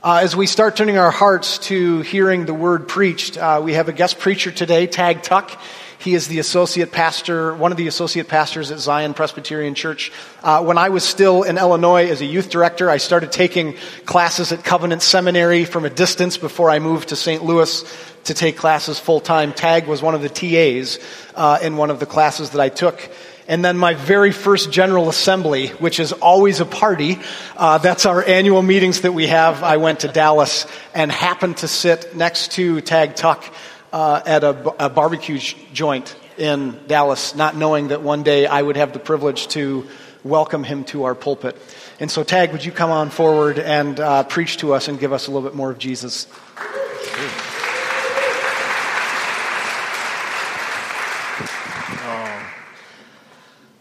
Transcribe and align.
Uh, 0.00 0.20
as 0.22 0.36
we 0.36 0.46
start 0.46 0.76
turning 0.76 0.96
our 0.96 1.10
hearts 1.10 1.58
to 1.58 2.02
hearing 2.02 2.46
the 2.46 2.54
word 2.54 2.86
preached, 2.86 3.36
uh, 3.36 3.60
we 3.60 3.72
have 3.72 3.88
a 3.88 3.92
guest 3.92 4.20
preacher 4.20 4.52
today, 4.52 4.86
Tag 4.86 5.24
Tuck. 5.24 5.60
He 5.98 6.14
is 6.14 6.28
the 6.28 6.38
associate 6.38 6.92
pastor, 6.92 7.52
one 7.56 7.72
of 7.72 7.78
the 7.78 7.88
associate 7.88 8.28
pastors 8.28 8.70
at 8.70 8.78
Zion 8.78 9.12
Presbyterian 9.12 9.74
Church. 9.74 10.12
Uh, 10.40 10.62
when 10.62 10.78
I 10.78 10.90
was 10.90 11.02
still 11.02 11.42
in 11.42 11.58
Illinois 11.58 12.08
as 12.08 12.20
a 12.20 12.24
youth 12.24 12.48
director, 12.48 12.88
I 12.88 12.98
started 12.98 13.32
taking 13.32 13.74
classes 14.04 14.52
at 14.52 14.62
Covenant 14.62 15.02
Seminary 15.02 15.64
from 15.64 15.84
a 15.84 15.90
distance 15.90 16.38
before 16.38 16.70
I 16.70 16.78
moved 16.78 17.08
to 17.08 17.16
St. 17.16 17.44
Louis 17.44 17.82
to 18.22 18.34
take 18.34 18.56
classes 18.56 19.00
full 19.00 19.18
time. 19.18 19.52
Tag 19.52 19.88
was 19.88 20.00
one 20.00 20.14
of 20.14 20.22
the 20.22 20.28
TAs 20.28 21.00
uh, 21.34 21.58
in 21.60 21.76
one 21.76 21.90
of 21.90 21.98
the 21.98 22.06
classes 22.06 22.50
that 22.50 22.60
I 22.60 22.68
took. 22.68 23.10
And 23.48 23.64
then 23.64 23.78
my 23.78 23.94
very 23.94 24.30
first 24.30 24.70
General 24.70 25.08
Assembly, 25.08 25.68
which 25.68 26.00
is 26.00 26.12
always 26.12 26.60
a 26.60 26.66
party, 26.66 27.18
uh, 27.56 27.78
that's 27.78 28.04
our 28.04 28.22
annual 28.22 28.60
meetings 28.60 29.00
that 29.00 29.12
we 29.12 29.26
have. 29.28 29.62
I 29.62 29.78
went 29.78 30.00
to 30.00 30.08
Dallas 30.08 30.66
and 30.94 31.10
happened 31.10 31.56
to 31.58 31.68
sit 31.68 32.14
next 32.14 32.52
to 32.52 32.82
Tag 32.82 33.16
Tuck 33.16 33.42
uh, 33.90 34.20
at 34.26 34.44
a, 34.44 34.84
a 34.84 34.90
barbecue 34.90 35.38
joint 35.72 36.14
in 36.36 36.78
Dallas, 36.88 37.34
not 37.34 37.56
knowing 37.56 37.88
that 37.88 38.02
one 38.02 38.22
day 38.22 38.46
I 38.46 38.60
would 38.60 38.76
have 38.76 38.92
the 38.92 38.98
privilege 38.98 39.48
to 39.48 39.88
welcome 40.22 40.62
him 40.62 40.84
to 40.84 41.04
our 41.04 41.14
pulpit. 41.14 41.56
And 42.00 42.10
so, 42.10 42.24
Tag, 42.24 42.52
would 42.52 42.66
you 42.66 42.70
come 42.70 42.90
on 42.90 43.08
forward 43.08 43.58
and 43.58 43.98
uh, 43.98 44.24
preach 44.24 44.58
to 44.58 44.74
us 44.74 44.88
and 44.88 45.00
give 45.00 45.14
us 45.14 45.26
a 45.26 45.30
little 45.30 45.48
bit 45.48 45.56
more 45.56 45.70
of 45.70 45.78
Jesus? 45.78 46.26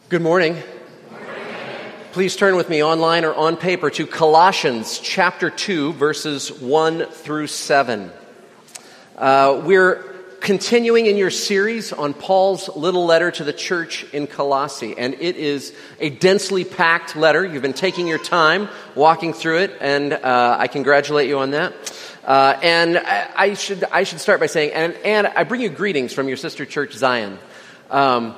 Good 0.10 0.22
morning. 0.22 0.56
Please 2.14 2.38
turn 2.38 2.56
with 2.56 2.70
me 2.70 2.82
online 2.82 3.26
or 3.26 3.36
on 3.36 3.58
paper 3.58 3.90
to 3.90 4.08
Colossians 4.08 5.00
chapter 5.00 5.50
2, 5.50 5.92
verses 5.92 6.50
1 6.50 7.08
through 7.08 7.48
7. 7.48 8.10
Uh, 9.18 9.62
we're 9.66 9.96
continuing 10.40 11.08
in 11.08 11.18
your 11.18 11.30
series 11.30 11.92
on 11.92 12.14
Paul's 12.14 12.73
little 12.73 13.06
letter 13.06 13.31
to 13.31 13.44
the 13.44 13.52
church 13.52 14.06
in 14.14 14.28
Colossae, 14.28 14.98
and 14.98 15.14
it 15.16 15.36
is 15.36 15.76
a 16.00 16.09
densely 16.09 16.64
packed 16.64 17.18
letter. 17.18 17.46
You've 17.46 17.62
been 17.62 17.74
taking 17.74 18.08
your 18.08 18.18
time 18.18 18.70
walking 18.96 19.34
through 19.34 19.58
it, 19.58 19.78
and 19.81 20.14
uh, 20.14 20.56
I 20.58 20.68
congratulate 20.68 21.28
you 21.28 21.40
on 21.40 21.52
that. 21.52 21.74
Uh, 22.24 22.58
and 22.64 22.98
I, 22.98 23.30
I, 23.36 23.53
should, 23.56 23.84
I 23.84 24.03
should 24.03 24.22
start 24.22 24.40
by 24.40 24.46
saying, 24.46 24.72
and, 24.72 24.94
and 25.03 25.28
I 25.28 25.44
bring 25.44 25.59
you 25.59 25.68
greetings 25.68 26.14
from 26.14 26.30
your 26.30 26.38
sister 26.38 26.66
church, 26.66 26.94
Zion. 26.94 27.38
Um, 27.90 28.34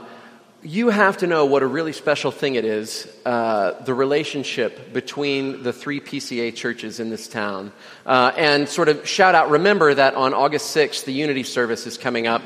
you 0.62 0.90
have 0.90 1.18
to 1.18 1.28
know 1.28 1.46
what 1.46 1.64
a 1.64 1.68
really 1.68 1.94
special 1.94 2.32
thing 2.32 2.56
it 2.56 2.66
is 2.66 3.08
uh, 3.26 3.82
the 3.84 3.94
relationship 3.94 4.92
between 4.92 5.64
the 5.64 5.72
three 5.72 6.02
PCA 6.02 6.54
churches 6.54 7.00
in 7.00 7.10
this 7.10 7.28
town. 7.30 7.72
Uh, 8.06 8.34
and 8.36 8.68
sort 8.68 8.90
of 8.90 9.08
shout 9.08 9.36
out, 9.36 9.50
remember 9.52 9.94
that 9.94 10.16
on 10.16 10.34
August 10.34 10.76
6th, 10.76 11.06
the 11.06 11.14
Unity 11.14 11.44
service 11.44 11.88
is 11.88 11.98
coming 11.98 12.28
up. 12.28 12.42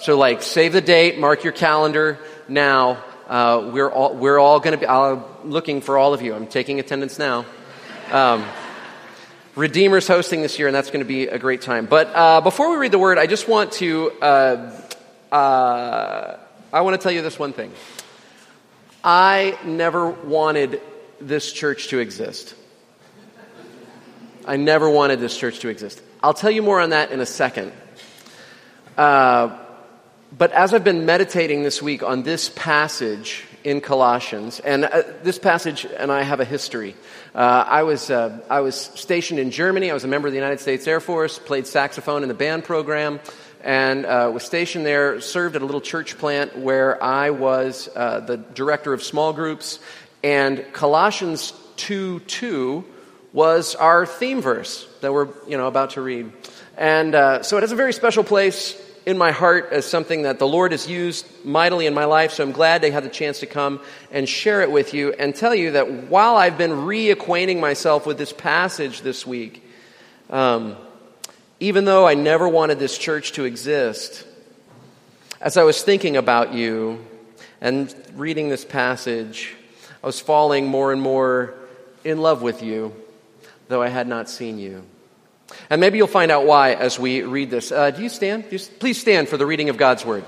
So, 0.00 0.18
like, 0.18 0.42
save 0.42 0.74
the 0.74 0.82
date, 0.82 1.18
mark 1.18 1.44
your 1.44 1.54
calendar 1.54 2.18
now. 2.46 3.02
Uh, 3.26 3.70
we're 3.72 3.90
all, 3.90 4.14
we're 4.14 4.38
all 4.38 4.60
going 4.60 4.72
to 4.72 4.78
be 4.78 4.86
I'm 4.86 5.24
looking 5.44 5.80
for 5.80 5.96
all 5.96 6.12
of 6.12 6.20
you. 6.20 6.34
I'm 6.34 6.46
taking 6.46 6.78
attendance 6.78 7.18
now. 7.18 7.46
Um, 8.12 8.44
Redeemer's 9.56 10.06
hosting 10.06 10.42
this 10.42 10.58
year, 10.58 10.68
and 10.68 10.76
that's 10.76 10.90
going 10.90 11.00
to 11.00 11.08
be 11.08 11.28
a 11.28 11.38
great 11.38 11.62
time. 11.62 11.86
But 11.86 12.14
uh, 12.14 12.42
before 12.42 12.70
we 12.70 12.76
read 12.76 12.92
the 12.92 12.98
word, 12.98 13.16
I 13.16 13.26
just 13.26 13.48
want 13.48 13.72
to 13.72 14.12
uh, 14.20 14.80
uh, 15.32 16.36
I 16.76 16.82
want 16.82 17.00
to 17.00 17.02
tell 17.02 17.10
you 17.10 17.22
this 17.22 17.38
one 17.38 17.54
thing. 17.54 17.72
I 19.02 19.58
never 19.64 20.10
wanted 20.10 20.82
this 21.18 21.50
church 21.50 21.88
to 21.88 22.00
exist. 22.00 22.54
I 24.44 24.58
never 24.58 24.90
wanted 24.90 25.18
this 25.18 25.38
church 25.38 25.60
to 25.60 25.70
exist. 25.70 26.02
I'll 26.22 26.34
tell 26.34 26.50
you 26.50 26.60
more 26.60 26.78
on 26.78 26.90
that 26.90 27.12
in 27.12 27.20
a 27.20 27.24
second. 27.26 27.72
Uh, 28.94 29.58
but 30.36 30.52
as 30.52 30.74
I've 30.74 30.84
been 30.84 31.06
meditating 31.06 31.62
this 31.62 31.80
week 31.80 32.02
on 32.02 32.24
this 32.24 32.50
passage 32.50 33.44
in 33.64 33.80
Colossians, 33.80 34.60
and 34.60 34.84
uh, 34.84 35.02
this 35.22 35.38
passage 35.38 35.86
and 35.86 36.12
I 36.12 36.24
have 36.24 36.40
a 36.40 36.44
history. 36.44 36.94
Uh, 37.34 37.64
I, 37.66 37.84
was, 37.84 38.10
uh, 38.10 38.38
I 38.50 38.60
was 38.60 38.76
stationed 38.76 39.40
in 39.40 39.50
Germany. 39.50 39.90
I 39.90 39.94
was 39.94 40.04
a 40.04 40.08
member 40.08 40.28
of 40.28 40.32
the 40.32 40.38
United 40.38 40.60
States 40.60 40.86
Air 40.86 41.00
Force, 41.00 41.38
played 41.38 41.66
saxophone 41.66 42.22
in 42.22 42.28
the 42.28 42.34
band 42.34 42.64
program 42.64 43.18
and 43.66 44.06
uh, 44.06 44.30
was 44.32 44.44
stationed 44.44 44.86
there, 44.86 45.20
served 45.20 45.56
at 45.56 45.62
a 45.62 45.64
little 45.64 45.80
church 45.80 46.16
plant 46.18 46.56
where 46.56 47.02
I 47.02 47.30
was 47.30 47.88
uh, 47.96 48.20
the 48.20 48.36
director 48.36 48.92
of 48.92 49.02
small 49.02 49.32
groups. 49.32 49.80
And 50.22 50.64
Colossians 50.72 51.52
2 51.78 52.20
2 52.20 52.84
was 53.32 53.74
our 53.74 54.06
theme 54.06 54.40
verse 54.40 54.88
that 55.00 55.12
we're 55.12 55.28
you 55.48 55.56
know, 55.56 55.66
about 55.66 55.90
to 55.90 56.00
read. 56.00 56.30
And 56.76 57.16
uh, 57.16 57.42
so 57.42 57.56
it 57.56 57.62
has 57.62 57.72
a 57.72 57.76
very 57.76 57.92
special 57.92 58.22
place 58.22 58.80
in 59.04 59.18
my 59.18 59.32
heart 59.32 59.70
as 59.72 59.84
something 59.84 60.22
that 60.22 60.38
the 60.38 60.46
Lord 60.46 60.70
has 60.70 60.88
used 60.88 61.26
mightily 61.44 61.86
in 61.86 61.94
my 61.94 62.04
life. 62.04 62.32
So 62.32 62.44
I'm 62.44 62.52
glad 62.52 62.82
they 62.82 62.92
had 62.92 63.02
the 63.02 63.08
chance 63.08 63.40
to 63.40 63.46
come 63.46 63.80
and 64.12 64.28
share 64.28 64.62
it 64.62 64.70
with 64.70 64.94
you 64.94 65.12
and 65.12 65.34
tell 65.34 65.56
you 65.56 65.72
that 65.72 66.08
while 66.08 66.36
I've 66.36 66.56
been 66.56 66.70
reacquainting 66.70 67.58
myself 67.58 68.06
with 68.06 68.16
this 68.16 68.32
passage 68.32 69.00
this 69.00 69.26
week, 69.26 69.64
um, 70.30 70.76
even 71.60 71.84
though 71.84 72.06
I 72.06 72.14
never 72.14 72.48
wanted 72.48 72.78
this 72.78 72.98
church 72.98 73.32
to 73.32 73.44
exist, 73.44 74.26
as 75.40 75.56
I 75.56 75.62
was 75.62 75.82
thinking 75.82 76.16
about 76.16 76.52
you 76.52 77.04
and 77.60 77.94
reading 78.14 78.48
this 78.48 78.64
passage, 78.64 79.54
I 80.02 80.06
was 80.06 80.20
falling 80.20 80.66
more 80.66 80.92
and 80.92 81.00
more 81.00 81.54
in 82.04 82.20
love 82.20 82.42
with 82.42 82.62
you, 82.62 82.94
though 83.68 83.82
I 83.82 83.88
had 83.88 84.06
not 84.06 84.28
seen 84.28 84.58
you. 84.58 84.84
And 85.70 85.80
maybe 85.80 85.96
you'll 85.96 86.06
find 86.08 86.30
out 86.30 86.44
why 86.44 86.74
as 86.74 86.98
we 86.98 87.22
read 87.22 87.50
this. 87.50 87.72
Uh, 87.72 87.90
do 87.90 88.02
you 88.02 88.08
stand? 88.08 88.50
Do 88.50 88.56
you, 88.56 88.62
please 88.78 89.00
stand 89.00 89.28
for 89.28 89.36
the 89.36 89.46
reading 89.46 89.68
of 89.68 89.76
God's 89.76 90.04
Word. 90.04 90.24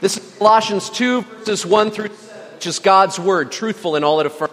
This 0.00 0.16
is 0.16 0.36
Colossians 0.38 0.90
2, 0.90 1.22
verses 1.22 1.66
1 1.66 1.90
through 1.90 2.14
7, 2.14 2.38
which 2.54 2.66
is 2.68 2.78
God's 2.78 3.18
Word, 3.18 3.50
truthful 3.50 3.96
in 3.96 4.04
all 4.04 4.20
it 4.20 4.26
affirms. 4.26 4.52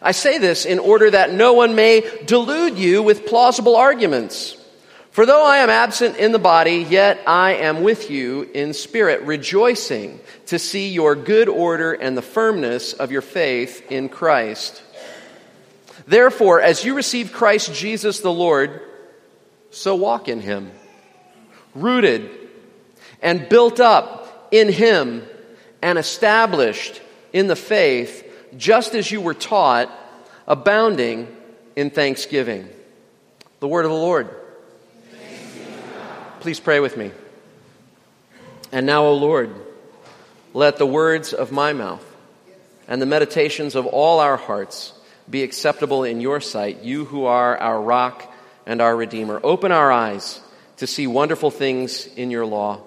I 0.00 0.12
say 0.12 0.38
this 0.38 0.64
in 0.64 0.78
order 0.78 1.10
that 1.10 1.32
no 1.32 1.52
one 1.52 1.74
may 1.74 2.02
delude 2.24 2.78
you 2.78 3.02
with 3.02 3.26
plausible 3.26 3.76
arguments. 3.76 4.56
For 5.10 5.26
though 5.26 5.44
I 5.44 5.58
am 5.58 5.68
absent 5.68 6.16
in 6.16 6.32
the 6.32 6.38
body, 6.38 6.86
yet 6.88 7.20
I 7.26 7.56
am 7.56 7.82
with 7.82 8.10
you 8.10 8.48
in 8.54 8.72
spirit, 8.72 9.22
rejoicing 9.22 10.20
to 10.46 10.58
see 10.58 10.88
your 10.88 11.14
good 11.14 11.50
order 11.50 11.92
and 11.92 12.16
the 12.16 12.22
firmness 12.22 12.94
of 12.94 13.12
your 13.12 13.20
faith 13.20 13.90
in 13.90 14.08
Christ. 14.08 14.82
Therefore, 16.06 16.62
as 16.62 16.84
you 16.84 16.94
receive 16.94 17.32
Christ 17.32 17.74
Jesus 17.74 18.20
the 18.20 18.32
Lord, 18.32 18.80
so 19.70 19.94
walk 19.94 20.28
in 20.28 20.40
him, 20.40 20.72
rooted 21.74 22.30
and 23.20 23.48
built 23.48 23.80
up 23.80 24.48
in 24.50 24.72
him 24.72 25.26
and 25.82 25.98
established 25.98 27.02
in 27.32 27.48
the 27.48 27.56
faith 27.56 28.26
just 28.56 28.94
as 28.94 29.10
you 29.10 29.20
were 29.20 29.34
taught, 29.34 29.90
abounding 30.46 31.28
in 31.76 31.90
thanksgiving. 31.90 32.68
The 33.60 33.68
word 33.68 33.84
of 33.84 33.90
the 33.90 33.96
Lord. 33.96 34.28
Please 36.40 36.60
pray 36.60 36.80
with 36.80 36.96
me. 36.96 37.12
And 38.72 38.86
now, 38.86 39.04
O 39.04 39.14
Lord, 39.14 39.54
let 40.54 40.76
the 40.76 40.86
words 40.86 41.32
of 41.32 41.52
my 41.52 41.72
mouth 41.72 42.04
and 42.88 43.00
the 43.00 43.06
meditations 43.06 43.74
of 43.74 43.86
all 43.86 44.18
our 44.18 44.36
hearts 44.36 44.92
be 45.30 45.42
acceptable 45.42 46.04
in 46.04 46.20
your 46.20 46.40
sight, 46.40 46.82
you 46.82 47.04
who 47.04 47.26
are 47.26 47.56
our 47.56 47.80
rock 47.80 48.32
and 48.66 48.80
our 48.80 48.96
redeemer. 48.96 49.40
Open 49.42 49.72
our 49.72 49.92
eyes 49.92 50.40
to 50.78 50.86
see 50.86 51.06
wonderful 51.06 51.50
things 51.50 52.06
in 52.06 52.30
your 52.30 52.44
law 52.44 52.80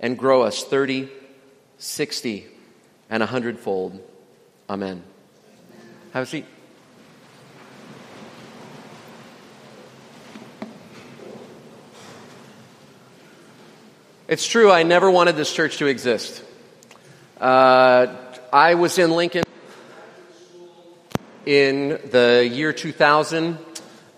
and 0.00 0.18
grow 0.18 0.42
us 0.42 0.64
30, 0.64 1.08
60, 1.78 2.46
and 3.10 3.22
a 3.22 3.26
hundredfold. 3.26 4.00
Amen. 4.70 5.02
Have 6.12 6.24
a 6.24 6.26
seat. 6.26 6.44
It's 14.28 14.46
true, 14.46 14.70
I 14.70 14.82
never 14.82 15.10
wanted 15.10 15.36
this 15.36 15.50
church 15.50 15.78
to 15.78 15.86
exist. 15.86 16.44
Uh, 17.40 18.08
I 18.52 18.74
was 18.74 18.98
in 18.98 19.12
Lincoln 19.12 19.44
in 21.46 21.88
the 22.10 22.46
year 22.52 22.74
2000, 22.74 23.56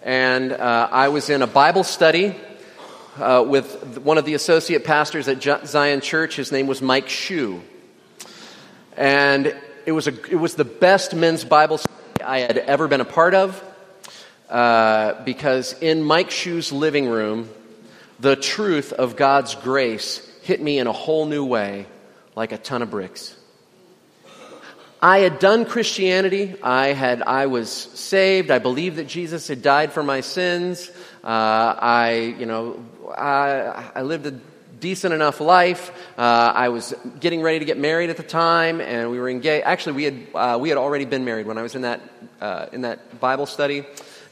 and 0.03 0.53
uh, 0.53 0.89
I 0.91 1.11
was 1.11 1.31
in 1.31 1.43
a 1.43 1.47
Bible 1.47 1.85
study 1.85 2.35
uh, 3.19 3.45
with 3.47 3.99
one 3.99 4.19
of 4.19 4.25
the 4.25 4.35
associate 4.35 4.83
pastors 4.83 5.29
at 5.29 5.41
Zion 5.69 6.01
Church. 6.01 6.35
His 6.35 6.51
name 6.51 6.67
was 6.67 6.83
Mike 6.83 7.09
Shue. 7.09 7.63
And 8.97 9.55
it 9.91 9.93
was, 9.93 10.07
a, 10.07 10.15
it 10.31 10.37
was 10.37 10.55
the 10.55 10.65
best 10.65 11.17
men's 11.17 11.45
Bible 11.45 11.77
study 11.77 12.23
I 12.23 12.39
had 12.39 12.59
ever 12.59 12.87
been 12.87 13.01
a 13.01 13.05
part 13.05 13.35
of 13.35 13.61
uh, 14.49 15.21
because 15.25 15.73
in 15.81 16.05
Mike 16.05 16.31
Shue's 16.31 16.71
living 16.71 17.09
room, 17.09 17.51
the 18.21 18.37
truth 18.37 18.93
of 18.93 19.17
God's 19.17 19.57
grace 19.57 20.25
hit 20.43 20.63
me 20.63 20.79
in 20.79 20.87
a 20.87 20.93
whole 20.93 21.27
new 21.27 21.45
way, 21.45 21.87
like 22.37 22.53
a 22.53 22.57
ton 22.57 22.83
of 22.83 22.91
bricks. 22.93 23.35
I 25.03 25.19
had 25.19 25.41
done 25.41 25.65
Christianity. 25.65 26.55
I 26.63 26.93
had, 26.93 27.21
I 27.23 27.47
was 27.47 27.69
saved. 27.69 28.53
I 28.53 28.61
believed 28.61 28.95
that 28.95 29.09
Jesus 29.09 29.49
had 29.49 29.61
died 29.61 29.93
for 29.93 30.05
my 30.05 30.21
sins. 30.21 30.89
Uh, 31.25 31.27
I, 31.27 32.37
you 32.39 32.47
know, 32.47 32.85
I, 33.19 33.91
I 33.97 34.03
lived 34.03 34.27
a 34.27 34.39
decent 34.81 35.15
enough 35.15 35.41
life. 35.41 35.93
Uh, 36.19 36.53
I 36.55 36.71
was 36.71 36.95
getting 37.21 37.43
ready 37.43 37.59
to 37.59 37.65
get 37.65 37.79
married 37.79 38.11
at 38.11 38.17
the 38.17 38.23
time, 38.23 38.81
and 38.81 39.11
we 39.11 39.19
were 39.19 39.29
engaged. 39.29 39.67
Actually, 39.67 39.93
we 39.93 40.05
had 40.05 40.27
uh, 40.35 40.59
we 40.61 40.69
had 40.69 40.79
already 40.79 41.05
been 41.05 41.25
married 41.25 41.47
when 41.47 41.59
I 41.59 41.63
was 41.63 41.75
in 41.75 41.83
that 41.83 42.01
uh, 42.41 42.67
in 42.73 42.83
that 42.83 43.21
Bible 43.21 43.47
study. 43.47 43.85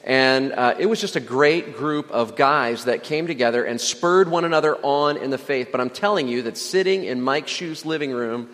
And 0.05 0.53
uh, 0.53 0.75
it 0.79 0.87
was 0.87 1.01
just 1.01 1.17
a 1.17 1.21
great 1.21 1.77
group 1.77 2.11
of 2.11 2.35
guys 2.35 2.85
that 2.85 3.03
came 3.03 3.27
together 3.27 3.63
and 3.63 3.79
spurred 3.79 4.31
one 4.31 4.47
another 4.47 4.77
on 4.77 5.19
in 5.19 5.29
the 5.29 5.37
faith. 5.39 5.69
But 5.71 5.83
I'm 5.83 5.91
telling 5.91 6.29
you 6.29 6.43
that 6.43 6.57
sitting 6.57 7.05
in 7.05 7.21
Mike 7.21 7.47
Shue's 7.47 7.85
living 7.85 8.13
room, 8.13 8.49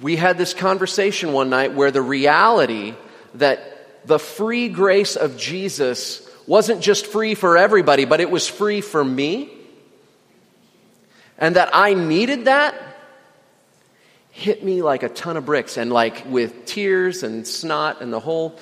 we 0.00 0.16
had 0.16 0.38
this 0.38 0.54
conversation 0.54 1.34
one 1.34 1.50
night 1.50 1.74
where 1.74 1.90
the 1.90 2.00
reality 2.00 2.94
that 3.34 4.06
the 4.06 4.18
free 4.18 4.68
grace 4.68 5.16
of 5.16 5.36
Jesus 5.36 6.26
wasn't 6.46 6.80
just 6.80 7.06
free 7.06 7.34
for 7.34 7.58
everybody, 7.58 8.06
but 8.06 8.20
it 8.20 8.30
was 8.30 8.48
free 8.48 8.80
for 8.80 9.04
me, 9.04 9.52
and 11.40 11.56
that 11.56 11.70
I 11.72 11.94
needed 11.94 12.44
that 12.44 12.74
hit 14.30 14.64
me 14.64 14.82
like 14.82 15.02
a 15.02 15.08
ton 15.08 15.36
of 15.36 15.44
bricks 15.44 15.76
and 15.76 15.92
like 15.92 16.24
with 16.26 16.64
tears 16.64 17.22
and 17.22 17.46
snot 17.46 18.00
and 18.00 18.12
the 18.12 18.20
whole 18.20 18.58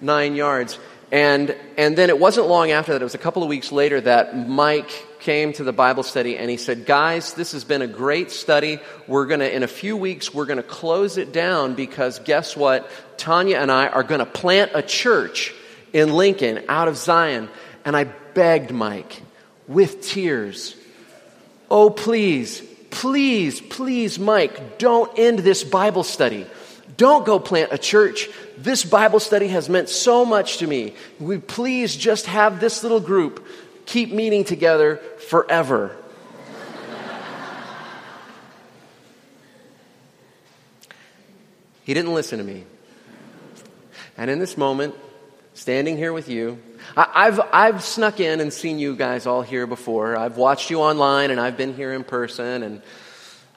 nine 0.00 0.34
yards. 0.34 0.78
And, 1.10 1.54
and 1.76 1.96
then 1.96 2.08
it 2.08 2.18
wasn't 2.18 2.48
long 2.48 2.70
after 2.70 2.92
that, 2.92 3.02
it 3.02 3.04
was 3.04 3.14
a 3.14 3.18
couple 3.18 3.42
of 3.42 3.48
weeks 3.48 3.70
later 3.70 4.00
that 4.00 4.48
Mike 4.48 4.90
came 5.20 5.52
to 5.52 5.64
the 5.64 5.72
Bible 5.72 6.02
study 6.02 6.38
and 6.38 6.50
he 6.50 6.56
said, 6.56 6.86
Guys, 6.86 7.34
this 7.34 7.52
has 7.52 7.64
been 7.64 7.82
a 7.82 7.86
great 7.86 8.30
study. 8.30 8.78
We're 9.06 9.26
going 9.26 9.40
to, 9.40 9.54
in 9.54 9.62
a 9.62 9.68
few 9.68 9.96
weeks, 9.96 10.32
we're 10.34 10.46
going 10.46 10.56
to 10.56 10.62
close 10.62 11.18
it 11.18 11.32
down 11.32 11.74
because 11.74 12.18
guess 12.18 12.56
what? 12.56 12.90
Tanya 13.18 13.58
and 13.58 13.70
I 13.70 13.88
are 13.88 14.02
going 14.02 14.20
to 14.20 14.26
plant 14.26 14.72
a 14.74 14.82
church 14.82 15.54
in 15.92 16.14
Lincoln 16.14 16.64
out 16.68 16.88
of 16.88 16.96
Zion. 16.96 17.48
And 17.84 17.94
I 17.94 18.04
begged 18.04 18.70
Mike 18.70 19.22
with 19.68 20.00
tears, 20.00 20.74
Oh, 21.74 21.88
please, 21.88 22.60
please, 22.90 23.62
please, 23.62 24.18
Mike, 24.18 24.76
don't 24.76 25.10
end 25.18 25.38
this 25.38 25.64
Bible 25.64 26.02
study. 26.04 26.44
Don't 26.98 27.24
go 27.24 27.38
plant 27.38 27.72
a 27.72 27.78
church. 27.78 28.28
This 28.58 28.84
Bible 28.84 29.20
study 29.20 29.48
has 29.48 29.70
meant 29.70 29.88
so 29.88 30.26
much 30.26 30.58
to 30.58 30.66
me. 30.66 30.94
We 31.18 31.38
please 31.38 31.96
just 31.96 32.26
have 32.26 32.60
this 32.60 32.82
little 32.82 33.00
group 33.00 33.46
keep 33.86 34.12
meeting 34.12 34.44
together 34.44 34.96
forever. 35.30 35.96
he 41.84 41.94
didn't 41.94 42.12
listen 42.12 42.36
to 42.36 42.44
me. 42.44 42.64
And 44.18 44.30
in 44.30 44.38
this 44.40 44.58
moment, 44.58 44.94
standing 45.54 45.96
here 45.96 46.12
with 46.12 46.28
you, 46.28 46.58
I, 46.96 47.24
have 47.24 47.40
I've 47.52 47.84
snuck 47.84 48.20
in 48.20 48.40
and 48.40 48.52
seen 48.52 48.78
you 48.78 48.96
guys 48.96 49.26
all 49.26 49.42
here 49.42 49.66
before. 49.66 50.16
I've 50.16 50.36
watched 50.36 50.70
you 50.70 50.80
online 50.80 51.30
and 51.30 51.40
I've 51.40 51.56
been 51.56 51.74
here 51.74 51.92
in 51.92 52.04
person 52.04 52.62
and 52.62 52.82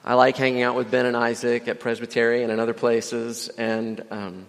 I 0.04 0.14
like 0.14 0.36
hanging 0.36 0.62
out 0.62 0.76
with 0.76 0.90
Ben 0.90 1.04
and 1.04 1.16
Isaac 1.16 1.66
at 1.66 1.80
Presbyterian 1.80 2.50
and 2.50 2.60
other 2.60 2.74
places. 2.74 3.48
And 3.48 4.04
um, 4.10 4.46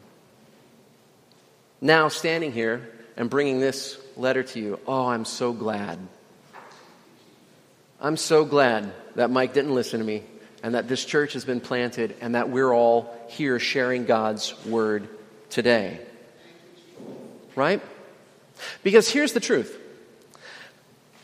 now, 1.81 2.09
standing 2.09 2.51
here 2.51 2.87
and 3.17 3.29
bringing 3.29 3.59
this 3.59 3.99
letter 4.15 4.43
to 4.43 4.59
you, 4.59 4.79
oh, 4.85 5.07
I'm 5.07 5.25
so 5.25 5.53
glad. 5.53 5.99
I'm 7.99 8.17
so 8.17 8.45
glad 8.45 8.93
that 9.15 9.31
Mike 9.31 9.53
didn't 9.53 9.73
listen 9.73 9.99
to 9.99 10.05
me 10.05 10.23
and 10.61 10.75
that 10.75 10.87
this 10.87 11.03
church 11.03 11.33
has 11.33 11.43
been 11.43 11.59
planted 11.59 12.15
and 12.21 12.35
that 12.35 12.49
we're 12.49 12.71
all 12.71 13.15
here 13.29 13.59
sharing 13.59 14.05
God's 14.05 14.53
word 14.65 15.07
today. 15.49 15.99
Right? 17.55 17.81
Because 18.83 19.09
here's 19.09 19.33
the 19.33 19.39
truth. 19.39 19.77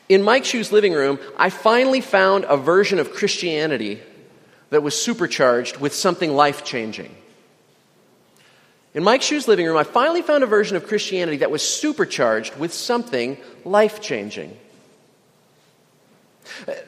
In 0.09 0.21
Mike 0.21 0.45
Shue's 0.45 0.71
living 0.71 0.93
room, 0.93 1.19
I 1.37 1.49
finally 1.49 2.01
found 2.01 2.45
a 2.45 2.57
version 2.57 2.99
of 2.99 3.13
Christianity 3.13 4.01
that 4.69 4.83
was 4.83 4.99
supercharged 4.99 5.77
with 5.77 5.93
something 5.93 6.33
life 6.35 6.63
changing. 6.63 7.15
In 8.93 9.03
Mike 9.03 9.21
Shue's 9.21 9.47
living 9.47 9.65
room, 9.65 9.77
I 9.77 9.83
finally 9.83 10.21
found 10.21 10.43
a 10.43 10.47
version 10.47 10.77
of 10.77 10.87
Christianity 10.87 11.37
that 11.37 11.49
was 11.49 11.67
supercharged 11.67 12.57
with 12.57 12.73
something 12.73 13.37
life 13.65 14.01
changing. 14.01 14.57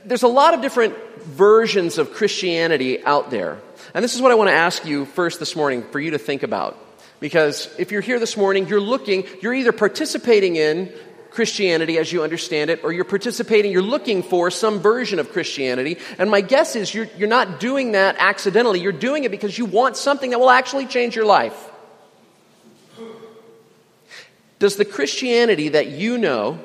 There's 0.04 0.24
a 0.24 0.28
lot 0.28 0.54
of 0.54 0.62
different 0.62 0.96
versions 1.24 1.98
of 1.98 2.14
Christianity 2.14 3.04
out 3.04 3.32
there. 3.32 3.60
And 3.94 4.04
this 4.04 4.14
is 4.14 4.22
what 4.22 4.32
I 4.32 4.36
want 4.36 4.50
to 4.50 4.54
ask 4.54 4.86
you 4.86 5.06
first 5.06 5.40
this 5.40 5.56
morning 5.56 5.84
for 5.84 6.00
you 6.00 6.12
to 6.12 6.20
think 6.20 6.44
about. 6.44 6.78
Because 7.20 7.74
if 7.80 7.92
you're 7.92 8.02
here 8.02 8.20
this 8.20 8.36
morning, 8.36 8.68
you're 8.68 8.82
looking, 8.82 9.26
you're 9.42 9.54
either 9.54 9.72
participating 9.72 10.56
in 10.56 10.94
Christianity 11.32 11.98
as 11.98 12.12
you 12.12 12.24
understand 12.24 12.70
it, 12.70 12.84
or 12.84 12.94
you're 12.94 13.04
participating, 13.04 13.72
you're 13.72 13.82
looking 13.82 14.24
for 14.24 14.50
some 14.50 14.80
version 14.80 15.20
of 15.20 15.32
Christianity. 15.32 15.98
And 16.18 16.32
my 16.32 16.42
guess 16.42 16.78
is 16.78 16.94
you're, 16.94 17.10
you're 17.18 17.28
not 17.28 17.60
doing 17.60 17.92
that 17.92 18.16
accidentally. 18.20 18.80
You're 18.80 18.94
doing 18.94 19.26
it 19.26 19.32
because 19.32 19.58
you 19.58 19.66
want 19.66 19.98
something 19.98 20.32
that 20.32 20.40
will 20.40 20.50
actually 20.50 20.86
change 20.86 21.16
your 21.16 21.26
life. 21.26 21.72
Does 24.60 24.78
the 24.78 24.86
Christianity 24.86 25.70
that 25.70 25.88
you 25.88 26.18
know 26.18 26.60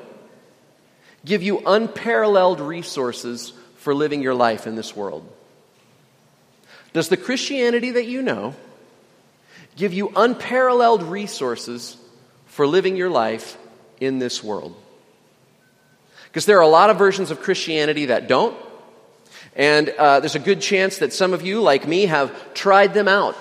give 1.25 1.43
you 1.43 1.61
unparalleled 1.65 2.61
resources 2.61 3.51
for 3.75 3.93
living 3.93 4.21
your 4.21 4.33
life 4.33 4.67
in 4.67 4.75
this 4.75 4.95
world? 4.95 5.29
Does 6.93 7.09
the 7.09 7.17
Christianity 7.17 7.91
that 7.91 8.05
you 8.05 8.21
know 8.21 8.55
give 9.81 9.93
you 9.95 10.11
unparalleled 10.15 11.01
resources 11.01 11.97
for 12.45 12.67
living 12.67 12.95
your 12.95 13.09
life 13.09 13.57
in 13.99 14.19
this 14.19 14.43
world. 14.43 14.75
Because 16.25 16.45
there 16.45 16.59
are 16.59 16.61
a 16.61 16.67
lot 16.67 16.91
of 16.91 16.99
versions 16.99 17.31
of 17.31 17.41
Christianity 17.41 18.05
that 18.05 18.27
don't. 18.27 18.55
And 19.55 19.89
uh, 19.89 20.19
there's 20.19 20.35
a 20.35 20.39
good 20.39 20.61
chance 20.61 20.99
that 20.99 21.13
some 21.13 21.33
of 21.33 21.41
you, 21.41 21.61
like 21.61 21.87
me, 21.87 22.05
have 22.05 22.53
tried 22.53 22.93
them 22.93 23.07
out. 23.07 23.35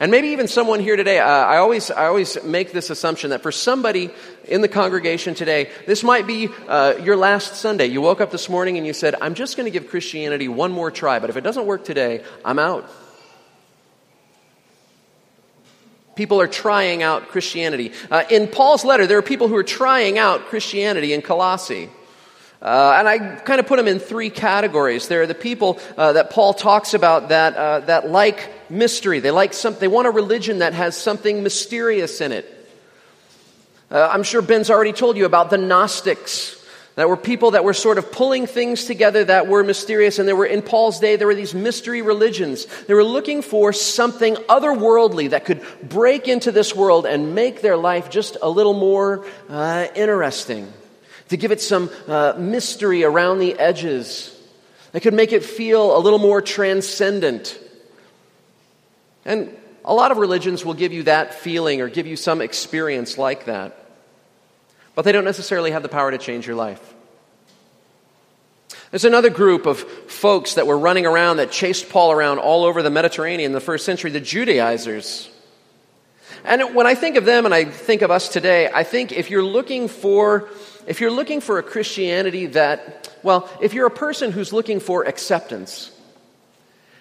And 0.00 0.10
maybe 0.10 0.30
even 0.30 0.48
someone 0.48 0.80
here 0.80 0.96
today, 0.96 1.20
uh, 1.20 1.28
I, 1.28 1.58
always, 1.58 1.88
I 1.88 2.06
always 2.06 2.42
make 2.42 2.72
this 2.72 2.90
assumption 2.90 3.30
that 3.30 3.44
for 3.44 3.52
somebody 3.52 4.10
in 4.48 4.60
the 4.60 4.68
congregation 4.68 5.36
today, 5.36 5.70
this 5.86 6.02
might 6.02 6.26
be 6.26 6.48
uh, 6.66 6.94
your 7.00 7.16
last 7.16 7.54
Sunday. 7.54 7.86
You 7.86 8.00
woke 8.00 8.20
up 8.20 8.32
this 8.32 8.48
morning 8.48 8.76
and 8.76 8.84
you 8.84 8.92
said, 8.92 9.14
I'm 9.20 9.34
just 9.34 9.56
going 9.56 9.70
to 9.72 9.78
give 9.78 9.88
Christianity 9.88 10.48
one 10.48 10.72
more 10.72 10.90
try, 10.90 11.20
but 11.20 11.30
if 11.30 11.36
it 11.36 11.42
doesn't 11.42 11.64
work 11.64 11.84
today, 11.84 12.24
I'm 12.44 12.58
out. 12.58 12.90
People 16.14 16.40
are 16.40 16.46
trying 16.46 17.02
out 17.02 17.28
Christianity. 17.28 17.92
Uh, 18.10 18.24
in 18.30 18.48
Paul's 18.48 18.84
letter, 18.84 19.06
there 19.06 19.18
are 19.18 19.22
people 19.22 19.48
who 19.48 19.56
are 19.56 19.64
trying 19.64 20.18
out 20.18 20.46
Christianity 20.46 21.12
in 21.12 21.22
Colossae. 21.22 21.90
Uh, 22.62 22.96
and 22.98 23.06
I 23.06 23.18
kind 23.18 23.60
of 23.60 23.66
put 23.66 23.76
them 23.76 23.88
in 23.88 23.98
three 23.98 24.30
categories. 24.30 25.08
There 25.08 25.20
are 25.20 25.26
the 25.26 25.34
people 25.34 25.78
uh, 25.98 26.14
that 26.14 26.30
Paul 26.30 26.54
talks 26.54 26.94
about 26.94 27.28
that, 27.28 27.56
uh, 27.56 27.80
that 27.80 28.08
like 28.08 28.70
mystery. 28.70 29.20
They 29.20 29.30
like 29.30 29.52
some, 29.52 29.76
they 29.78 29.88
want 29.88 30.06
a 30.06 30.10
religion 30.10 30.60
that 30.60 30.72
has 30.72 30.96
something 30.96 31.42
mysterious 31.42 32.22
in 32.22 32.32
it. 32.32 32.50
Uh, 33.90 34.08
I'm 34.10 34.22
sure 34.22 34.40
Ben's 34.40 34.70
already 34.70 34.92
told 34.92 35.18
you 35.18 35.26
about 35.26 35.50
the 35.50 35.58
Gnostics. 35.58 36.63
That 36.96 37.08
were 37.08 37.16
people 37.16 37.52
that 37.52 37.64
were 37.64 37.74
sort 37.74 37.98
of 37.98 38.12
pulling 38.12 38.46
things 38.46 38.84
together 38.84 39.24
that 39.24 39.48
were 39.48 39.64
mysterious. 39.64 40.20
And 40.20 40.28
there 40.28 40.36
were, 40.36 40.46
in 40.46 40.62
Paul's 40.62 41.00
day, 41.00 41.16
there 41.16 41.26
were 41.26 41.34
these 41.34 41.54
mystery 41.54 42.02
religions. 42.02 42.66
They 42.86 42.94
were 42.94 43.02
looking 43.02 43.42
for 43.42 43.72
something 43.72 44.36
otherworldly 44.48 45.30
that 45.30 45.44
could 45.44 45.62
break 45.82 46.28
into 46.28 46.52
this 46.52 46.74
world 46.74 47.04
and 47.04 47.34
make 47.34 47.62
their 47.62 47.76
life 47.76 48.10
just 48.10 48.36
a 48.40 48.48
little 48.48 48.74
more 48.74 49.26
uh, 49.48 49.88
interesting. 49.96 50.72
To 51.30 51.36
give 51.36 51.50
it 51.50 51.60
some 51.60 51.90
uh, 52.06 52.34
mystery 52.38 53.02
around 53.02 53.40
the 53.40 53.58
edges. 53.58 54.30
That 54.92 55.00
could 55.00 55.14
make 55.14 55.32
it 55.32 55.44
feel 55.44 55.96
a 55.96 55.98
little 55.98 56.20
more 56.20 56.40
transcendent. 56.40 57.58
And 59.24 59.56
a 59.84 59.92
lot 59.92 60.12
of 60.12 60.18
religions 60.18 60.64
will 60.64 60.74
give 60.74 60.92
you 60.92 61.04
that 61.04 61.34
feeling 61.34 61.80
or 61.80 61.88
give 61.88 62.06
you 62.06 62.14
some 62.14 62.40
experience 62.40 63.18
like 63.18 63.46
that 63.46 63.83
but 64.94 65.04
they 65.04 65.12
don't 65.12 65.24
necessarily 65.24 65.70
have 65.70 65.82
the 65.82 65.88
power 65.88 66.10
to 66.10 66.18
change 66.18 66.46
your 66.46 66.56
life. 66.56 66.94
There's 68.90 69.04
another 69.04 69.30
group 69.30 69.66
of 69.66 69.80
folks 69.80 70.54
that 70.54 70.66
were 70.66 70.78
running 70.78 71.04
around 71.04 71.38
that 71.38 71.50
chased 71.50 71.90
Paul 71.90 72.12
around 72.12 72.38
all 72.38 72.64
over 72.64 72.82
the 72.82 72.90
Mediterranean 72.90 73.46
in 73.46 73.52
the 73.52 73.60
first 73.60 73.84
century, 73.84 74.10
the 74.10 74.20
Judaizers. 74.20 75.28
And 76.44 76.74
when 76.74 76.86
I 76.86 76.94
think 76.94 77.16
of 77.16 77.24
them 77.24 77.44
and 77.44 77.54
I 77.54 77.64
think 77.64 78.02
of 78.02 78.10
us 78.10 78.28
today, 78.28 78.70
I 78.72 78.84
think 78.84 79.10
if 79.10 79.30
you're 79.30 79.42
looking 79.42 79.88
for 79.88 80.48
if 80.86 81.00
you're 81.00 81.10
looking 81.10 81.40
for 81.40 81.58
a 81.58 81.62
Christianity 81.62 82.46
that, 82.46 83.16
well, 83.22 83.48
if 83.60 83.72
you're 83.72 83.86
a 83.86 83.90
person 83.90 84.32
who's 84.32 84.52
looking 84.52 84.80
for 84.80 85.04
acceptance, 85.04 85.90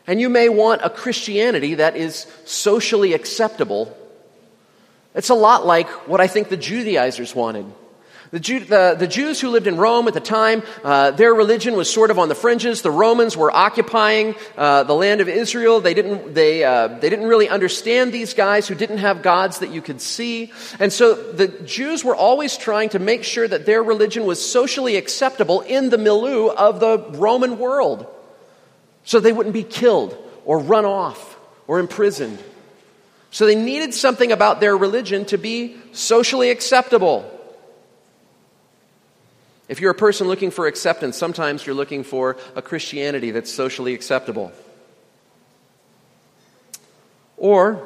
and 0.08 0.20
you 0.20 0.30
may 0.30 0.50
want 0.50 0.82
a 0.84 0.90
Christianity 0.90 1.76
that 1.76 1.96
is 1.96 2.26
socially 2.46 3.14
acceptable, 3.14 3.96
it's 5.16 5.30
a 5.30 5.36
lot 5.36 5.66
like 5.66 5.90
what 6.08 6.22
I 6.22 6.28
think 6.28 6.50
the 6.50 6.58
Judaizers 6.58 7.36
wanted. 7.36 7.66
The, 8.34 8.40
Jew, 8.40 8.62
the, 8.62 8.96
the, 8.98 9.06
Jews 9.06 9.40
who 9.40 9.50
lived 9.50 9.68
in 9.68 9.78
Rome 9.78 10.08
at 10.08 10.16
the 10.16 10.20
time, 10.20 10.64
uh, 10.84 11.12
their 11.12 11.36
religion 11.36 11.76
was 11.76 11.88
sort 11.88 12.10
of 12.10 12.18
on 12.18 12.30
the 12.30 12.36
fringes. 12.36 12.82
The 12.82 12.90
Romans 12.90 13.38
were 13.38 13.56
occupying 13.56 14.34
uh, 14.58 14.82
the 14.86 14.96
land 14.96 15.22
of 15.22 15.30
Israel. 15.30 15.82
They 15.82 15.94
didn't, 15.94 16.34
they, 16.34 16.64
uh, 16.64 16.88
they 16.88 17.12
didn't 17.12 17.28
really 17.28 17.48
understand 17.48 18.12
these 18.12 18.34
guys 18.34 18.68
who 18.68 18.74
didn't 18.74 18.98
have 18.98 19.22
gods 19.22 19.60
that 19.60 19.70
you 19.70 19.84
could 19.84 20.02
see. 20.02 20.52
And 20.80 20.92
so 20.92 21.14
the 21.14 21.48
Jews 21.48 22.04
were 22.04 22.16
always 22.16 22.58
trying 22.58 22.90
to 22.90 22.98
make 22.98 23.24
sure 23.24 23.48
that 23.48 23.68
their 23.68 23.84
religion 23.84 24.26
was 24.26 24.44
socially 24.44 24.96
acceptable 24.96 25.62
in 25.62 25.92
the 25.92 26.00
milieu 26.00 26.48
of 26.48 26.80
the 26.80 26.98
Roman 27.20 27.60
world. 27.60 28.08
So 29.04 29.20
they 29.20 29.32
wouldn't 29.32 29.54
be 29.54 29.62
killed 29.62 30.18
or 30.44 30.58
run 30.58 30.86
off 30.86 31.38
or 31.68 31.78
imprisoned. 31.78 32.40
So 33.30 33.46
they 33.46 33.54
needed 33.54 33.94
something 33.94 34.32
about 34.32 34.60
their 34.60 34.76
religion 34.76 35.26
to 35.26 35.38
be 35.38 35.78
socially 35.92 36.50
acceptable. 36.50 37.30
If 39.68 39.80
you're 39.80 39.92
a 39.92 39.96
person 39.96 40.28
looking 40.28 40.52
for 40.52 40.68
acceptance, 40.68 41.18
sometimes 41.18 41.66
you're 41.66 41.76
looking 41.76 42.04
for 42.04 42.38
a 42.56 42.62
Christianity 42.62 43.32
that's 43.32 43.52
socially 43.52 43.94
acceptable. 43.94 44.52
Or, 47.38 47.82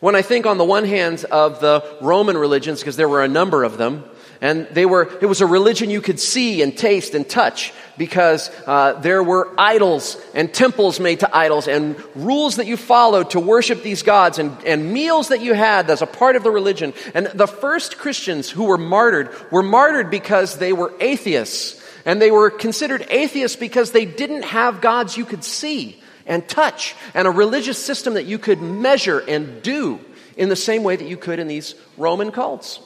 when 0.00 0.14
I 0.14 0.22
think 0.22 0.46
on 0.46 0.58
the 0.58 0.64
one 0.64 0.84
hand 0.84 1.24
of 1.30 1.60
the 1.60 1.84
Roman 2.00 2.36
religions, 2.36 2.80
because 2.80 2.96
there 2.96 3.08
were 3.08 3.22
a 3.22 3.28
number 3.28 3.64
of 3.64 3.78
them, 3.78 4.04
and 4.40 4.68
they 4.68 4.86
were, 4.86 5.10
it 5.20 5.26
was 5.26 5.40
a 5.40 5.46
religion 5.46 5.90
you 5.90 6.00
could 6.00 6.20
see 6.20 6.62
and 6.62 6.76
taste 6.76 7.14
and 7.14 7.28
touch 7.28 7.72
because 7.96 8.50
uh, 8.66 8.92
there 8.94 9.22
were 9.22 9.52
idols 9.58 10.16
and 10.32 10.52
temples 10.54 11.00
made 11.00 11.20
to 11.20 11.36
idols 11.36 11.66
and 11.66 11.96
rules 12.14 12.56
that 12.56 12.66
you 12.66 12.76
followed 12.76 13.30
to 13.30 13.40
worship 13.40 13.82
these 13.82 14.02
gods 14.02 14.38
and, 14.38 14.56
and 14.64 14.92
meals 14.92 15.28
that 15.28 15.40
you 15.40 15.54
had 15.54 15.90
as 15.90 16.02
a 16.02 16.06
part 16.06 16.36
of 16.36 16.44
the 16.44 16.50
religion. 16.50 16.94
And 17.14 17.26
the 17.26 17.48
first 17.48 17.98
Christians 17.98 18.48
who 18.48 18.64
were 18.64 18.78
martyred 18.78 19.30
were 19.50 19.64
martyred 19.64 20.10
because 20.10 20.58
they 20.58 20.72
were 20.72 20.92
atheists. 21.00 21.82
And 22.04 22.22
they 22.22 22.30
were 22.30 22.50
considered 22.50 23.06
atheists 23.10 23.56
because 23.56 23.90
they 23.90 24.04
didn't 24.04 24.44
have 24.44 24.80
gods 24.80 25.16
you 25.16 25.24
could 25.24 25.42
see 25.42 26.00
and 26.26 26.48
touch 26.48 26.94
and 27.14 27.26
a 27.26 27.30
religious 27.30 27.82
system 27.84 28.14
that 28.14 28.26
you 28.26 28.38
could 28.38 28.62
measure 28.62 29.18
and 29.18 29.62
do 29.62 29.98
in 30.36 30.48
the 30.48 30.56
same 30.56 30.84
way 30.84 30.94
that 30.94 31.08
you 31.08 31.16
could 31.16 31.40
in 31.40 31.48
these 31.48 31.74
Roman 31.96 32.30
cults. 32.30 32.78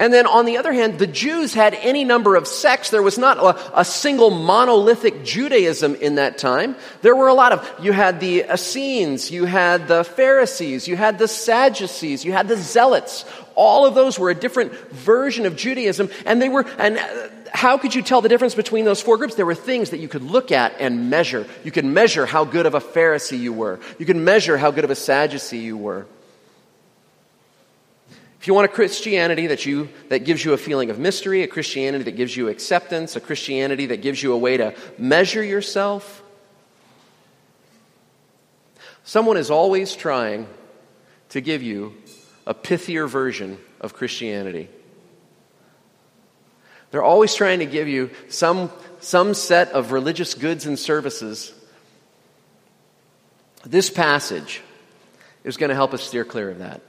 And 0.00 0.14
then 0.14 0.26
on 0.26 0.46
the 0.46 0.56
other 0.56 0.72
hand, 0.72 0.98
the 0.98 1.06
Jews 1.06 1.52
had 1.52 1.74
any 1.74 2.04
number 2.04 2.34
of 2.34 2.48
sects. 2.48 2.88
There 2.88 3.02
was 3.02 3.18
not 3.18 3.36
a, 3.36 3.80
a, 3.80 3.84
single 3.84 4.30
monolithic 4.30 5.24
Judaism 5.24 5.94
in 5.96 6.14
that 6.14 6.38
time. 6.38 6.74
There 7.02 7.14
were 7.14 7.28
a 7.28 7.34
lot 7.34 7.52
of, 7.52 7.70
you 7.84 7.92
had 7.92 8.18
the 8.18 8.46
Essenes, 8.50 9.30
you 9.30 9.44
had 9.44 9.88
the 9.88 10.02
Pharisees, 10.02 10.88
you 10.88 10.96
had 10.96 11.18
the 11.18 11.28
Sadducees, 11.28 12.24
you 12.24 12.32
had 12.32 12.48
the 12.48 12.56
Zealots. 12.56 13.26
All 13.54 13.84
of 13.84 13.94
those 13.94 14.18
were 14.18 14.30
a 14.30 14.34
different 14.34 14.72
version 14.72 15.44
of 15.44 15.54
Judaism. 15.54 16.08
And 16.24 16.40
they 16.40 16.48
were, 16.48 16.64
and 16.78 16.96
uh, 16.96 17.28
how 17.52 17.76
could 17.76 17.94
you 17.94 18.00
tell 18.00 18.22
the 18.22 18.30
difference 18.30 18.54
between 18.54 18.86
those 18.86 19.02
four 19.02 19.18
groups? 19.18 19.34
There 19.34 19.44
were 19.44 19.54
things 19.54 19.90
that 19.90 19.98
you 19.98 20.08
could 20.08 20.22
look 20.22 20.50
at 20.50 20.72
and 20.80 21.10
measure. 21.10 21.46
You 21.62 21.72
could 21.72 21.84
measure 21.84 22.24
how 22.24 22.46
good 22.46 22.64
of 22.64 22.74
a 22.74 22.80
Pharisee 22.80 23.38
you 23.38 23.52
were. 23.52 23.78
You 23.98 24.06
could 24.06 24.16
measure 24.16 24.56
how 24.56 24.70
good 24.70 24.84
of 24.84 24.90
a 24.90 24.96
Sadducee 24.96 25.58
you 25.58 25.76
were. 25.76 26.06
If 28.40 28.46
you 28.46 28.54
want 28.54 28.64
a 28.64 28.68
Christianity 28.72 29.48
that, 29.48 29.66
you, 29.66 29.90
that 30.08 30.20
gives 30.20 30.42
you 30.42 30.54
a 30.54 30.56
feeling 30.56 30.88
of 30.88 30.98
mystery, 30.98 31.42
a 31.42 31.46
Christianity 31.46 32.04
that 32.04 32.16
gives 32.16 32.34
you 32.34 32.48
acceptance, 32.48 33.14
a 33.14 33.20
Christianity 33.20 33.84
that 33.86 33.98
gives 33.98 34.22
you 34.22 34.32
a 34.32 34.38
way 34.38 34.56
to 34.56 34.74
measure 34.96 35.44
yourself, 35.44 36.22
someone 39.04 39.36
is 39.36 39.50
always 39.50 39.94
trying 39.94 40.46
to 41.28 41.42
give 41.42 41.62
you 41.62 41.94
a 42.46 42.54
pithier 42.54 43.06
version 43.06 43.58
of 43.78 43.92
Christianity. 43.92 44.70
They're 46.92 47.02
always 47.02 47.34
trying 47.34 47.58
to 47.58 47.66
give 47.66 47.88
you 47.88 48.08
some, 48.30 48.70
some 49.00 49.34
set 49.34 49.72
of 49.72 49.92
religious 49.92 50.32
goods 50.32 50.64
and 50.64 50.78
services. 50.78 51.52
This 53.66 53.90
passage 53.90 54.62
is 55.44 55.58
going 55.58 55.68
to 55.68 55.74
help 55.74 55.92
us 55.92 56.02
steer 56.02 56.24
clear 56.24 56.48
of 56.48 56.60
that. 56.60 56.80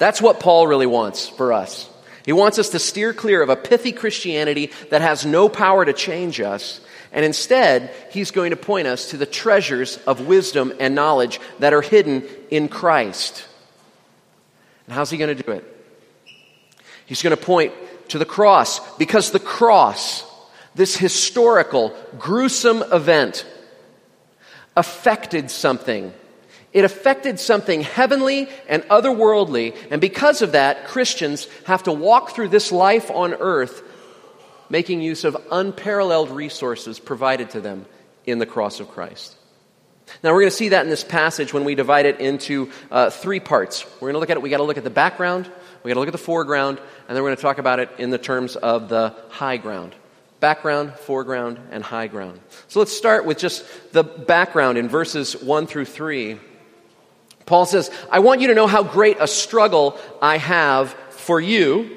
That's 0.00 0.22
what 0.22 0.40
Paul 0.40 0.66
really 0.66 0.86
wants 0.86 1.28
for 1.28 1.52
us. 1.52 1.86
He 2.24 2.32
wants 2.32 2.58
us 2.58 2.70
to 2.70 2.78
steer 2.78 3.12
clear 3.12 3.42
of 3.42 3.50
a 3.50 3.56
pithy 3.56 3.92
Christianity 3.92 4.70
that 4.88 5.02
has 5.02 5.26
no 5.26 5.50
power 5.50 5.84
to 5.84 5.92
change 5.92 6.40
us. 6.40 6.80
And 7.12 7.22
instead, 7.22 7.90
he's 8.10 8.30
going 8.30 8.50
to 8.50 8.56
point 8.56 8.86
us 8.86 9.10
to 9.10 9.18
the 9.18 9.26
treasures 9.26 9.98
of 10.06 10.26
wisdom 10.26 10.72
and 10.80 10.94
knowledge 10.94 11.38
that 11.58 11.74
are 11.74 11.82
hidden 11.82 12.24
in 12.50 12.68
Christ. 12.68 13.46
And 14.86 14.94
how's 14.94 15.10
he 15.10 15.18
going 15.18 15.36
to 15.36 15.42
do 15.42 15.52
it? 15.52 15.64
He's 17.04 17.20
going 17.20 17.36
to 17.36 17.42
point 17.42 17.74
to 18.08 18.16
the 18.16 18.24
cross 18.24 18.80
because 18.96 19.32
the 19.32 19.38
cross, 19.38 20.24
this 20.74 20.96
historical, 20.96 21.94
gruesome 22.18 22.82
event, 22.90 23.44
affected 24.78 25.50
something 25.50 26.14
it 26.72 26.84
affected 26.84 27.40
something 27.40 27.82
heavenly 27.82 28.48
and 28.68 28.82
otherworldly, 28.84 29.76
and 29.90 30.00
because 30.00 30.42
of 30.42 30.52
that, 30.52 30.86
Christians 30.86 31.48
have 31.64 31.82
to 31.84 31.92
walk 31.92 32.30
through 32.30 32.48
this 32.48 32.70
life 32.70 33.10
on 33.10 33.34
earth 33.34 33.82
making 34.68 35.02
use 35.02 35.24
of 35.24 35.36
unparalleled 35.50 36.30
resources 36.30 37.00
provided 37.00 37.50
to 37.50 37.60
them 37.60 37.86
in 38.24 38.38
the 38.38 38.46
cross 38.46 38.78
of 38.78 38.88
Christ. 38.88 39.36
Now, 40.22 40.32
we're 40.32 40.40
going 40.40 40.50
to 40.50 40.56
see 40.56 40.70
that 40.70 40.84
in 40.84 40.90
this 40.90 41.04
passage 41.04 41.52
when 41.52 41.64
we 41.64 41.74
divide 41.74 42.06
it 42.06 42.20
into 42.20 42.70
uh, 42.90 43.10
three 43.10 43.40
parts. 43.40 43.84
We're 43.96 44.12
going 44.12 44.14
to 44.14 44.18
look 44.20 44.30
at 44.30 44.36
it, 44.36 44.42
we 44.42 44.50
got 44.50 44.58
to 44.58 44.64
look 44.64 44.78
at 44.78 44.84
the 44.84 44.90
background, 44.90 45.50
we 45.82 45.88
got 45.88 45.94
to 45.94 46.00
look 46.00 46.08
at 46.08 46.12
the 46.12 46.18
foreground, 46.18 46.78
and 46.78 47.16
then 47.16 47.22
we're 47.22 47.30
going 47.30 47.36
to 47.36 47.42
talk 47.42 47.58
about 47.58 47.80
it 47.80 47.90
in 47.98 48.10
the 48.10 48.18
terms 48.18 48.56
of 48.56 48.88
the 48.88 49.14
high 49.28 49.56
ground 49.56 49.94
background, 50.40 50.94
foreground, 50.94 51.60
and 51.70 51.84
high 51.84 52.06
ground. 52.06 52.40
So 52.68 52.78
let's 52.78 52.96
start 52.96 53.26
with 53.26 53.36
just 53.36 53.62
the 53.92 54.02
background 54.02 54.78
in 54.78 54.88
verses 54.88 55.36
1 55.36 55.66
through 55.66 55.84
3. 55.84 56.40
Paul 57.50 57.66
says, 57.66 57.90
I 58.12 58.20
want 58.20 58.40
you 58.42 58.46
to 58.46 58.54
know 58.54 58.68
how 58.68 58.84
great 58.84 59.16
a 59.18 59.26
struggle 59.26 59.98
I 60.22 60.38
have 60.38 60.92
for 61.10 61.40
you 61.40 61.90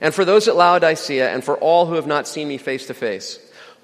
and 0.00 0.12
for 0.12 0.24
those 0.24 0.48
at 0.48 0.56
Laodicea 0.56 1.32
and 1.32 1.44
for 1.44 1.56
all 1.56 1.86
who 1.86 1.94
have 1.94 2.08
not 2.08 2.26
seen 2.26 2.48
me 2.48 2.58
face 2.58 2.88
to 2.88 2.94
face. 2.94 3.38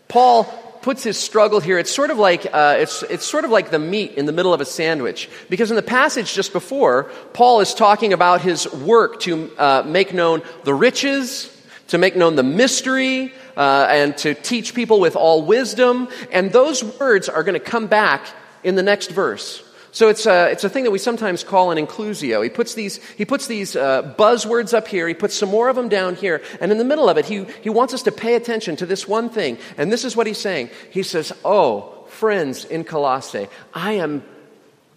Paul 0.09 0.43
puts 0.83 1.05
his 1.05 1.17
struggle 1.17 1.61
here. 1.61 1.79
It's 1.79 1.95
sort 1.95 2.11
of 2.11 2.19
like 2.19 2.49
uh, 2.53 2.79
it's 2.81 3.05
it's 3.05 3.25
sort 3.25 3.45
of 3.45 3.53
like 3.53 3.71
the 3.71 3.79
meat 3.79 4.15
in 4.15 4.27
the 4.27 4.33
middle 4.33 4.53
of 4.53 4.61
a 4.61 4.65
sandwich. 4.65 5.31
Because 5.49 5.71
in 5.71 5.77
the 5.77 5.83
passage 5.83 6.35
just 6.35 6.53
before, 6.53 7.05
Paul 7.33 7.61
is 7.61 7.75
talking 7.75 8.13
about 8.13 8.41
his 8.41 8.67
work 8.73 9.21
to 9.21 9.57
uh, 9.57 9.85
make 9.87 10.13
known 10.13 10.43
the 10.65 10.75
riches, 10.75 11.49
to 11.89 11.97
make 11.97 12.17
known 12.17 12.35
the 12.35 12.43
mystery, 12.43 13.33
uh, 13.57 13.87
and 13.89 14.19
to 14.19 14.35
teach 14.35 14.75
people 14.75 14.99
with 14.99 15.15
all 15.15 15.43
wisdom. 15.43 16.09
And 16.33 16.51
those 16.51 16.83
words 16.83 17.29
are 17.29 17.45
going 17.45 17.55
to 17.55 17.65
come 17.65 17.87
back 17.87 18.27
in 18.65 18.75
the 18.75 18.83
next 18.83 19.13
verse. 19.13 19.64
So 19.95 20.09
it's 20.09 20.27
a, 20.27 20.51
it's 20.51 20.65
a 20.65 20.69
thing 20.69 20.83
that 20.85 20.91
we 20.91 20.99
sometimes 20.99 21.45
call 21.45 21.71
an 21.71 21.79
inclusio. 21.79 22.43
He 22.43 22.51
puts 22.51 22.75
these, 22.75 22.97
he 23.15 23.25
puts 23.25 23.47
these 23.47 23.77
uh, 23.77 24.03
buzzwords 24.19 24.75
up 24.75 24.89
here, 24.89 25.07
he 25.07 25.15
puts 25.15 25.37
some 25.37 25.49
more 25.49 25.69
of 25.69 25.77
them 25.77 25.89
down 25.89 26.17
here, 26.17 26.43
and 26.61 26.73
in 26.73 26.79
the 26.79 26.85
middle 26.85 27.09
of 27.09 27.17
it, 27.17 27.27
he, 27.27 27.47
he 27.63 27.71
wants 27.71 27.95
us 27.95 28.03
to 28.03 28.11
pay 28.11 28.35
attention 28.35 28.75
to 28.77 28.87
this 28.87 29.07
one 29.07 29.31
thing. 29.31 29.57
And 29.79 29.93
this 29.93 30.05
is 30.05 30.17
what 30.17 30.27
he's 30.27 30.39
saying. 30.39 30.71
He 30.91 31.05
says, 31.05 31.33
Oh, 31.45 32.07
friends 32.09 32.65
in 32.65 32.83
Colossae, 32.83 33.47
I 33.73 33.93
am, 33.93 34.25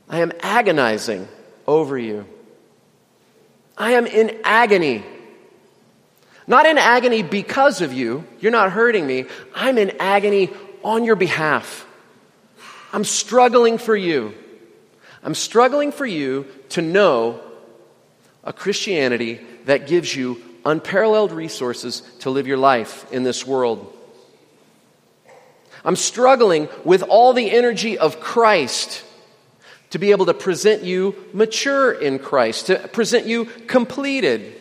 I 0.10 0.22
am 0.22 0.32
agonizing 0.40 1.28
over 1.68 1.96
you. 1.96 2.26
I 3.78 3.92
am 3.92 4.08
in 4.08 4.36
agony. 4.44 5.06
Not 6.48 6.66
in 6.66 6.80
agony 6.80 7.22
because 7.22 7.82
of 7.82 7.94
you. 7.94 8.26
You're 8.40 8.52
not 8.52 8.72
hurting 8.72 9.06
me. 9.06 9.26
I'm 9.54 9.78
in 9.78 9.92
agony 10.00 10.50
on 10.84 11.04
your 11.04 11.16
behalf. 11.16 11.86
I'm 12.92 13.04
struggling 13.04 13.78
for 13.78 13.96
you. 13.96 14.34
I'm 15.24 15.36
struggling 15.36 15.92
for 15.92 16.06
you 16.06 16.46
to 16.70 16.82
know 16.82 17.42
a 18.44 18.54
Christianity 18.54 19.40
that 19.66 19.88
gives 19.88 20.16
you 20.16 20.42
unparalleled 20.66 21.32
resources 21.32 22.02
to 22.20 22.30
live 22.30 22.48
your 22.48 22.58
life 22.58 23.12
in 23.12 23.24
this 23.24 23.46
world. 23.46 23.94
I'm 25.84 25.96
struggling 25.96 26.68
with 26.84 27.04
all 27.04 27.34
the 27.34 27.52
energy 27.52 27.98
of 27.98 28.20
Christ 28.20 29.04
to 29.92 30.00
be 30.00 30.12
able 30.12 30.26
to 30.26 30.34
present 30.34 30.84
you 30.84 31.16
mature 31.34 31.94
in 31.94 32.20
Christ, 32.20 32.68
to 32.68 32.76
present 32.90 33.26
you 33.26 33.46
completed. 33.46 34.54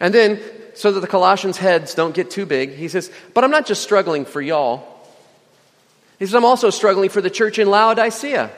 And 0.00 0.12
then 0.12 0.40
so 0.74 0.90
that 0.92 1.00
the 1.00 1.06
Colossians' 1.06 1.58
heads 1.58 1.94
don't 1.94 2.14
get 2.14 2.30
too 2.30 2.46
big, 2.46 2.74
he 2.74 2.88
says, 2.88 3.10
But 3.34 3.44
I'm 3.44 3.50
not 3.50 3.66
just 3.66 3.82
struggling 3.82 4.24
for 4.24 4.40
y'all. 4.40 4.88
He 6.18 6.24
says, 6.26 6.34
I'm 6.34 6.44
also 6.44 6.70
struggling 6.70 7.10
for 7.10 7.20
the 7.20 7.30
church 7.30 7.58
in 7.58 7.68
Laodicea. 7.68 8.50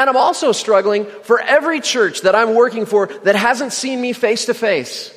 And 0.00 0.08
I'm 0.08 0.16
also 0.16 0.52
struggling 0.52 1.04
for 1.04 1.38
every 1.38 1.82
church 1.82 2.22
that 2.22 2.34
I'm 2.34 2.54
working 2.54 2.86
for 2.86 3.08
that 3.24 3.36
hasn't 3.36 3.74
seen 3.74 4.00
me 4.00 4.14
face 4.14 4.46
to 4.46 4.54
face. 4.54 5.14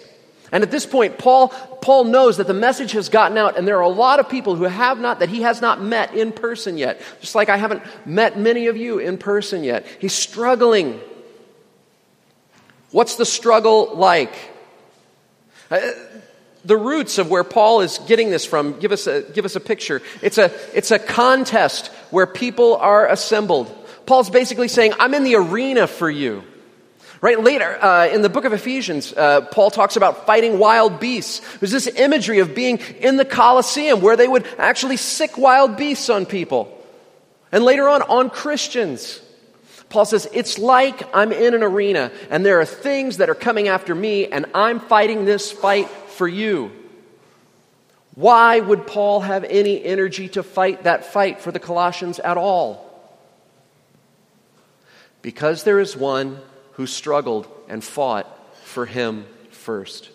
And 0.51 0.61
at 0.61 0.71
this 0.71 0.85
point, 0.85 1.17
Paul, 1.17 1.47
Paul 1.81 2.03
knows 2.03 2.35
that 2.35 2.47
the 2.47 2.53
message 2.53 2.91
has 2.91 3.07
gotten 3.07 3.37
out, 3.37 3.57
and 3.57 3.65
there 3.65 3.77
are 3.77 3.81
a 3.81 3.87
lot 3.87 4.19
of 4.19 4.27
people 4.27 4.57
who 4.57 4.65
have 4.65 4.99
not, 4.99 5.19
that 5.19 5.29
he 5.29 5.43
has 5.43 5.61
not 5.61 5.81
met 5.81 6.13
in 6.13 6.33
person 6.33 6.77
yet. 6.77 7.01
Just 7.21 7.33
like 7.33 7.47
I 7.47 7.55
haven't 7.55 7.81
met 8.05 8.37
many 8.37 8.67
of 8.67 8.75
you 8.75 8.99
in 8.99 9.17
person 9.17 9.63
yet. 9.63 9.87
He's 10.01 10.11
struggling. 10.11 10.99
What's 12.91 13.15
the 13.15 13.25
struggle 13.25 13.95
like? 13.95 14.33
Uh, 15.71 15.79
the 16.65 16.75
roots 16.75 17.19
of 17.19 17.29
where 17.29 17.45
Paul 17.45 17.79
is 17.79 17.99
getting 17.99 18.31
this 18.31 18.45
from 18.45 18.79
give 18.79 18.91
us 18.91 19.07
a, 19.07 19.21
give 19.21 19.45
us 19.45 19.55
a 19.55 19.61
picture. 19.61 20.01
It's 20.21 20.37
a, 20.37 20.51
it's 20.77 20.91
a 20.91 20.99
contest 20.99 21.87
where 22.11 22.27
people 22.27 22.75
are 22.75 23.07
assembled. 23.07 23.73
Paul's 24.05 24.29
basically 24.29 24.67
saying, 24.67 24.93
I'm 24.99 25.13
in 25.13 25.23
the 25.23 25.35
arena 25.35 25.87
for 25.87 26.09
you. 26.09 26.43
Right 27.21 27.41
later 27.41 27.81
uh, 27.81 28.07
in 28.07 28.21
the 28.21 28.27
book 28.27 28.43
of 28.43 28.51
Ephesians, 28.51 29.13
uh, 29.13 29.41
Paul 29.41 29.71
talks 29.71 29.95
about 29.95 30.25
fighting 30.25 30.59
wild 30.59 30.99
beasts. 30.99 31.39
There's 31.59 31.71
this 31.71 31.87
imagery 31.87 32.39
of 32.39 32.53
being 32.53 32.79
in 32.99 33.15
the 33.15 33.23
Colosseum 33.23 34.01
where 34.01 34.17
they 34.17 34.27
would 34.27 34.45
actually 34.57 34.97
sic 34.97 35.37
wild 35.37 35.77
beasts 35.77 36.09
on 36.09 36.25
people. 36.25 36.77
And 37.49 37.63
later 37.63 37.87
on, 37.87 38.01
on 38.01 38.29
Christians. 38.29 39.21
Paul 39.87 40.03
says, 40.03 40.27
It's 40.33 40.59
like 40.59 41.15
I'm 41.15 41.31
in 41.31 41.53
an 41.53 41.63
arena 41.63 42.11
and 42.29 42.45
there 42.45 42.59
are 42.59 42.65
things 42.65 43.17
that 43.17 43.29
are 43.29 43.35
coming 43.35 43.69
after 43.69 43.95
me 43.95 44.27
and 44.27 44.47
I'm 44.53 44.81
fighting 44.81 45.23
this 45.23 45.49
fight 45.49 45.87
for 45.89 46.27
you. 46.27 46.73
Why 48.15 48.59
would 48.59 48.85
Paul 48.85 49.21
have 49.21 49.45
any 49.45 49.81
energy 49.81 50.27
to 50.29 50.43
fight 50.43 50.83
that 50.83 51.05
fight 51.05 51.39
for 51.39 51.51
the 51.51 51.59
Colossians 51.59 52.19
at 52.19 52.37
all? 52.37 52.92
Because 55.23 55.63
there 55.63 55.79
is 55.79 55.97
one 55.97 56.37
who 56.73 56.85
struggled 56.85 57.47
and 57.67 57.83
fought 57.83 58.27
for 58.65 58.85
him 58.85 59.25
first. 59.49 60.09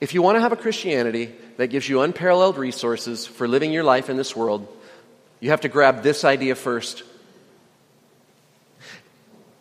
If 0.00 0.12
you 0.12 0.20
want 0.20 0.36
to 0.36 0.40
have 0.40 0.52
a 0.52 0.56
Christianity 0.56 1.32
that 1.58 1.68
gives 1.68 1.88
you 1.88 2.02
unparalleled 2.02 2.58
resources 2.58 3.24
for 3.24 3.46
living 3.46 3.72
your 3.72 3.84
life 3.84 4.10
in 4.10 4.16
this 4.16 4.34
world, 4.34 4.66
you 5.38 5.50
have 5.50 5.60
to 5.60 5.68
grab 5.68 6.02
this 6.02 6.24
idea 6.24 6.56
first. 6.56 7.04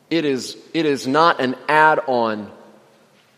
It 0.09 0.25
is, 0.25 0.57
it 0.73 0.85
is 0.85 1.05
not 1.05 1.39
an 1.39 1.55
add 1.69 1.99
on 2.07 2.51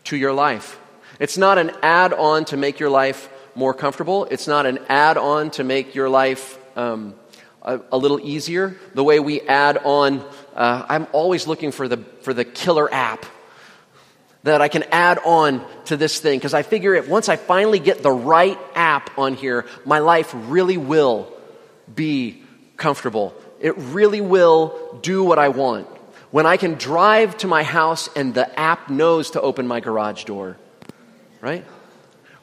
to 0.04 0.16
your 0.16 0.32
life. 0.32 0.80
It's 1.20 1.36
not 1.36 1.58
an 1.58 1.72
add 1.82 2.14
on 2.14 2.46
to 2.46 2.56
make 2.56 2.80
your 2.80 2.90
life 2.90 3.28
more 3.54 3.74
comfortable. 3.74 4.24
It's 4.30 4.48
not 4.48 4.64
an 4.64 4.78
add 4.88 5.18
on 5.18 5.50
to 5.52 5.64
make 5.64 5.94
your 5.94 6.08
life 6.08 6.58
um, 6.76 7.14
a, 7.64 7.80
a, 7.92 7.98
little 7.98 8.20
easier. 8.20 8.76
The 8.94 9.04
way 9.04 9.20
we 9.20 9.40
add 9.40 9.78
on 9.78 10.24
uh, 10.54 10.86
I'm 10.88 11.06
always 11.12 11.46
looking 11.46 11.72
for 11.72 11.88
the, 11.88 11.96
for 12.22 12.32
the 12.32 12.44
killer 12.44 12.92
app 12.92 13.26
that 14.44 14.60
I 14.60 14.68
can 14.68 14.84
add 14.92 15.18
on 15.24 15.64
to 15.86 15.96
this 15.96 16.20
thing 16.20 16.38
because 16.38 16.54
I 16.54 16.62
figure 16.62 16.94
it 16.94 17.08
once 17.08 17.28
I 17.28 17.36
finally 17.36 17.80
get 17.80 18.02
the 18.02 18.12
right 18.12 18.58
app 18.74 19.18
on 19.18 19.34
here, 19.34 19.66
my 19.84 19.98
life 19.98 20.32
really 20.34 20.76
will 20.76 21.32
be 21.92 22.42
comfortable. 22.76 23.34
It 23.60 23.76
really 23.76 24.20
will 24.20 24.98
do 25.02 25.24
what 25.24 25.38
I 25.38 25.48
want. 25.48 25.88
When 26.30 26.46
I 26.46 26.56
can 26.56 26.74
drive 26.74 27.36
to 27.38 27.46
my 27.46 27.62
house 27.62 28.08
and 28.14 28.34
the 28.34 28.58
app 28.58 28.90
knows 28.90 29.30
to 29.30 29.40
open 29.40 29.66
my 29.66 29.80
garage 29.80 30.24
door, 30.24 30.56
right? 31.40 31.64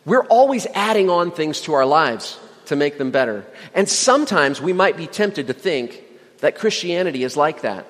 We're 0.06 0.26
always 0.26 0.66
adding 0.74 1.10
on 1.10 1.32
things 1.32 1.62
to 1.62 1.74
our 1.74 1.86
lives 1.86 2.40
to 2.72 2.78
make 2.78 2.98
them 2.98 3.12
better. 3.12 3.46
And 3.74 3.88
sometimes 3.88 4.62
we 4.62 4.72
might 4.72 4.96
be 4.96 5.06
tempted 5.06 5.48
to 5.48 5.54
think 5.54 6.02
that 6.40 6.56
Christianity 6.56 7.26
is 7.26 7.36
like 7.36 7.64
that. 7.64 7.86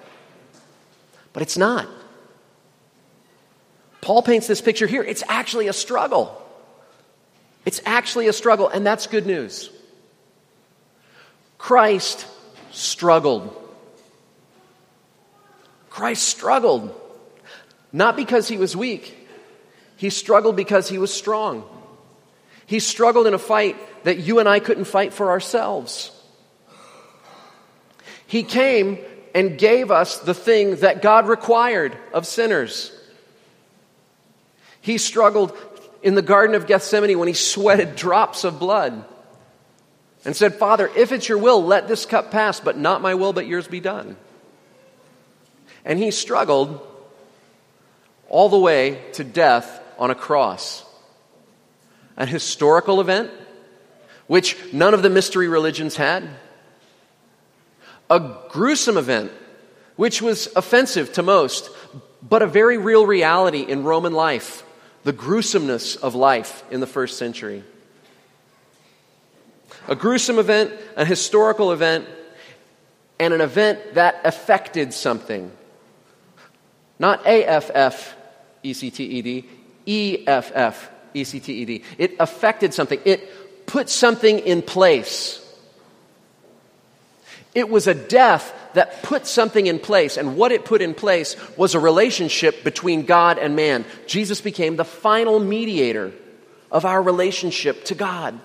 But 1.33 1.43
it's 1.43 1.55
not. 1.55 1.87
Paul 4.01 4.23
paints 4.23 4.47
this 4.47 4.59
picture 4.59 4.87
here. 4.87 5.03
It's 5.03 5.23
actually 5.29 5.67
a 5.67 5.73
struggle. 5.73 6.35
It's 7.63 7.79
actually 7.85 8.27
a 8.27 8.33
struggle, 8.33 8.69
and 8.69 8.83
that's 8.83 9.05
good 9.05 9.27
news. 9.27 9.69
Christ 11.59 12.25
struggled. 12.71 13.55
Christ 15.91 16.23
struggled. 16.23 16.99
Not 17.93 18.15
because 18.15 18.47
he 18.47 18.57
was 18.57 18.75
weak, 18.75 19.15
he 19.95 20.09
struggled 20.09 20.55
because 20.55 20.89
he 20.89 20.97
was 20.97 21.13
strong. 21.13 21.63
He 22.71 22.79
struggled 22.79 23.27
in 23.27 23.33
a 23.33 23.37
fight 23.37 23.75
that 24.05 24.19
you 24.19 24.39
and 24.39 24.47
I 24.47 24.61
couldn't 24.61 24.85
fight 24.85 25.13
for 25.13 25.31
ourselves. 25.31 26.09
He 28.27 28.43
came 28.43 28.97
and 29.35 29.57
gave 29.57 29.91
us 29.91 30.19
the 30.19 30.33
thing 30.33 30.77
that 30.77 31.01
God 31.01 31.27
required 31.27 31.97
of 32.13 32.25
sinners. 32.25 32.97
He 34.79 34.99
struggled 34.99 35.51
in 36.01 36.15
the 36.15 36.21
Garden 36.21 36.55
of 36.55 36.65
Gethsemane 36.65 37.19
when 37.19 37.27
he 37.27 37.33
sweated 37.33 37.95
drops 37.97 38.45
of 38.45 38.57
blood 38.57 39.03
and 40.23 40.33
said, 40.33 40.55
Father, 40.55 40.89
if 40.95 41.11
it's 41.11 41.27
your 41.27 41.39
will, 41.39 41.61
let 41.61 41.89
this 41.89 42.05
cup 42.05 42.31
pass, 42.31 42.61
but 42.61 42.77
not 42.77 43.01
my 43.01 43.15
will, 43.15 43.33
but 43.33 43.47
yours 43.47 43.67
be 43.67 43.81
done. 43.81 44.15
And 45.83 45.99
he 45.99 46.11
struggled 46.11 46.79
all 48.29 48.47
the 48.47 48.57
way 48.57 49.01
to 49.15 49.25
death 49.25 49.83
on 49.99 50.09
a 50.09 50.15
cross. 50.15 50.85
An 52.21 52.27
historical 52.27 53.01
event, 53.01 53.31
which 54.27 54.55
none 54.71 54.93
of 54.93 55.01
the 55.01 55.09
mystery 55.09 55.47
religions 55.47 55.95
had 55.95 56.29
a 58.11 58.37
gruesome 58.49 58.95
event, 58.95 59.31
which 59.95 60.21
was 60.21 60.47
offensive 60.55 61.11
to 61.13 61.23
most, 61.23 61.71
but 62.21 62.43
a 62.43 62.47
very 62.47 62.77
real 62.77 63.07
reality 63.07 63.61
in 63.61 63.83
Roman 63.83 64.13
life 64.13 64.63
the 65.03 65.11
gruesomeness 65.11 65.95
of 65.95 66.13
life 66.13 66.63
in 66.69 66.79
the 66.79 66.85
first 66.85 67.17
century. 67.17 67.63
A 69.87 69.95
gruesome 69.95 70.37
event, 70.37 70.73
a 70.95 71.03
historical 71.03 71.71
event, 71.71 72.05
and 73.17 73.33
an 73.33 73.41
event 73.41 73.95
that 73.95 74.21
affected 74.23 74.93
something. 74.93 75.51
Not 76.99 77.25
A 77.25 77.43
F 77.45 77.71
F 77.73 78.15
E 78.61 78.73
C 78.73 78.91
T 78.91 79.05
E 79.05 79.21
D, 79.23 79.49
E 79.87 80.23
F 80.27 80.51
F 80.53 80.91
E 81.13 81.23
C 81.23 81.39
T 81.39 81.53
E 81.53 81.65
D. 81.65 81.83
It 81.97 82.15
affected 82.19 82.73
something, 82.73 82.99
it 83.05 83.65
put 83.65 83.89
something 83.89 84.39
in 84.39 84.61
place. 84.61 85.37
It 87.53 87.69
was 87.69 87.87
a 87.87 87.93
death 87.93 88.53
that 88.73 89.03
put 89.03 89.27
something 89.27 89.67
in 89.67 89.79
place, 89.79 90.15
and 90.15 90.37
what 90.37 90.53
it 90.53 90.63
put 90.63 90.81
in 90.81 90.93
place 90.93 91.35
was 91.57 91.75
a 91.75 91.79
relationship 91.79 92.63
between 92.63 93.05
God 93.05 93.37
and 93.37 93.55
man. 93.55 93.83
Jesus 94.07 94.39
became 94.39 94.77
the 94.77 94.85
final 94.85 95.39
mediator 95.39 96.13
of 96.71 96.85
our 96.85 97.01
relationship 97.01 97.83
to 97.85 97.95
God. 97.95 98.39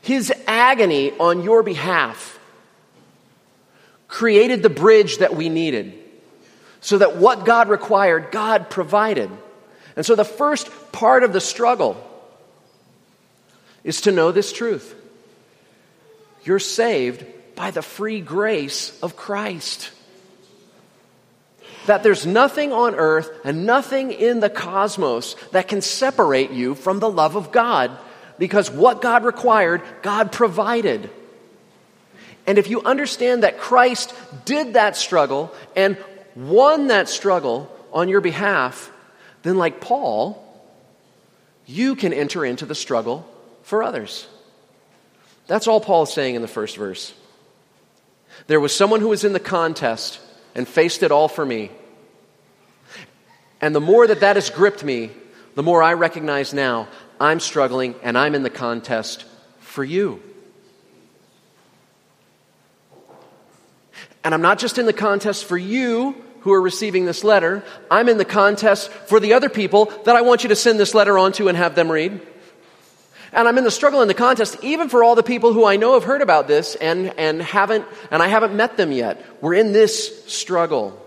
His 0.00 0.32
agony 0.46 1.12
on 1.12 1.42
your 1.42 1.62
behalf 1.62 2.38
created 4.08 4.62
the 4.62 4.70
bridge 4.70 5.18
that 5.18 5.34
we 5.34 5.48
needed 5.48 5.98
so 6.80 6.98
that 6.98 7.16
what 7.16 7.44
God 7.44 7.68
required, 7.68 8.30
God 8.30 8.70
provided. 8.70 9.30
And 9.96 10.04
so 10.04 10.14
the 10.14 10.24
first 10.24 10.70
part 10.92 11.22
of 11.22 11.32
the 11.32 11.40
struggle 11.40 11.96
is 13.84 14.02
to 14.02 14.12
know 14.12 14.32
this 14.32 14.52
truth. 14.52 14.94
You're 16.44 16.58
saved 16.58 17.24
by 17.54 17.70
the 17.70 17.82
free 17.82 18.20
grace 18.20 18.98
of 19.02 19.16
Christ. 19.16 19.90
That 21.86 22.02
there's 22.02 22.26
nothing 22.26 22.72
on 22.72 22.94
earth 22.94 23.30
and 23.44 23.66
nothing 23.66 24.10
in 24.10 24.40
the 24.40 24.50
cosmos 24.50 25.36
that 25.52 25.68
can 25.68 25.82
separate 25.82 26.50
you 26.50 26.74
from 26.74 26.98
the 26.98 27.10
love 27.10 27.36
of 27.36 27.52
God 27.52 27.90
because 28.38 28.70
what 28.70 29.02
God 29.02 29.24
required, 29.24 29.82
God 30.02 30.32
provided. 30.32 31.10
And 32.46 32.58
if 32.58 32.68
you 32.68 32.82
understand 32.82 33.42
that 33.42 33.58
Christ 33.58 34.14
did 34.44 34.74
that 34.74 34.96
struggle 34.96 35.52
and 35.76 35.96
won 36.34 36.88
that 36.88 37.08
struggle 37.08 37.70
on 37.92 38.08
your 38.08 38.20
behalf, 38.20 38.90
then, 39.44 39.58
like 39.58 39.80
Paul, 39.80 40.42
you 41.66 41.94
can 41.94 42.12
enter 42.14 42.44
into 42.44 42.64
the 42.64 42.74
struggle 42.74 43.28
for 43.62 43.82
others. 43.82 44.26
That's 45.46 45.68
all 45.68 45.80
Paul 45.80 46.04
is 46.04 46.12
saying 46.12 46.34
in 46.34 46.42
the 46.42 46.48
first 46.48 46.78
verse. 46.78 47.12
There 48.46 48.58
was 48.58 48.74
someone 48.74 49.00
who 49.00 49.08
was 49.08 49.22
in 49.22 49.34
the 49.34 49.40
contest 49.40 50.18
and 50.54 50.66
faced 50.66 51.02
it 51.02 51.12
all 51.12 51.28
for 51.28 51.44
me. 51.44 51.70
And 53.60 53.74
the 53.74 53.80
more 53.80 54.06
that 54.06 54.20
that 54.20 54.36
has 54.36 54.48
gripped 54.48 54.82
me, 54.82 55.10
the 55.54 55.62
more 55.62 55.82
I 55.82 55.92
recognize 55.92 56.54
now 56.54 56.88
I'm 57.20 57.38
struggling 57.38 57.94
and 58.02 58.16
I'm 58.16 58.34
in 58.34 58.42
the 58.42 58.50
contest 58.50 59.26
for 59.60 59.84
you. 59.84 60.22
And 64.24 64.32
I'm 64.32 64.42
not 64.42 64.58
just 64.58 64.78
in 64.78 64.86
the 64.86 64.94
contest 64.94 65.44
for 65.44 65.58
you 65.58 66.23
who 66.44 66.52
are 66.52 66.60
receiving 66.60 67.06
this 67.06 67.24
letter. 67.24 67.64
I'm 67.90 68.08
in 68.08 68.18
the 68.18 68.24
contest 68.24 68.90
for 68.90 69.18
the 69.18 69.32
other 69.32 69.48
people 69.48 69.86
that 70.04 70.14
I 70.14 70.20
want 70.20 70.42
you 70.44 70.50
to 70.50 70.56
send 70.56 70.78
this 70.78 70.94
letter 70.94 71.18
on 71.18 71.32
to 71.32 71.48
and 71.48 71.56
have 71.56 71.74
them 71.74 71.90
read. 71.90 72.20
And 73.32 73.48
I'm 73.48 73.56
in 73.58 73.64
the 73.64 73.70
struggle 73.70 74.02
in 74.02 74.08
the 74.08 74.14
contest, 74.14 74.58
even 74.62 74.90
for 74.90 75.02
all 75.02 75.14
the 75.14 75.22
people 75.22 75.54
who 75.54 75.64
I 75.64 75.76
know 75.76 75.94
have 75.94 76.04
heard 76.04 76.20
about 76.20 76.46
this 76.46 76.76
and, 76.76 77.18
and 77.18 77.42
haven't, 77.42 77.86
and 78.10 78.22
I 78.22 78.28
haven't 78.28 78.54
met 78.54 78.76
them 78.76 78.92
yet. 78.92 79.24
We're 79.40 79.54
in 79.54 79.72
this 79.72 80.24
struggle. 80.32 81.00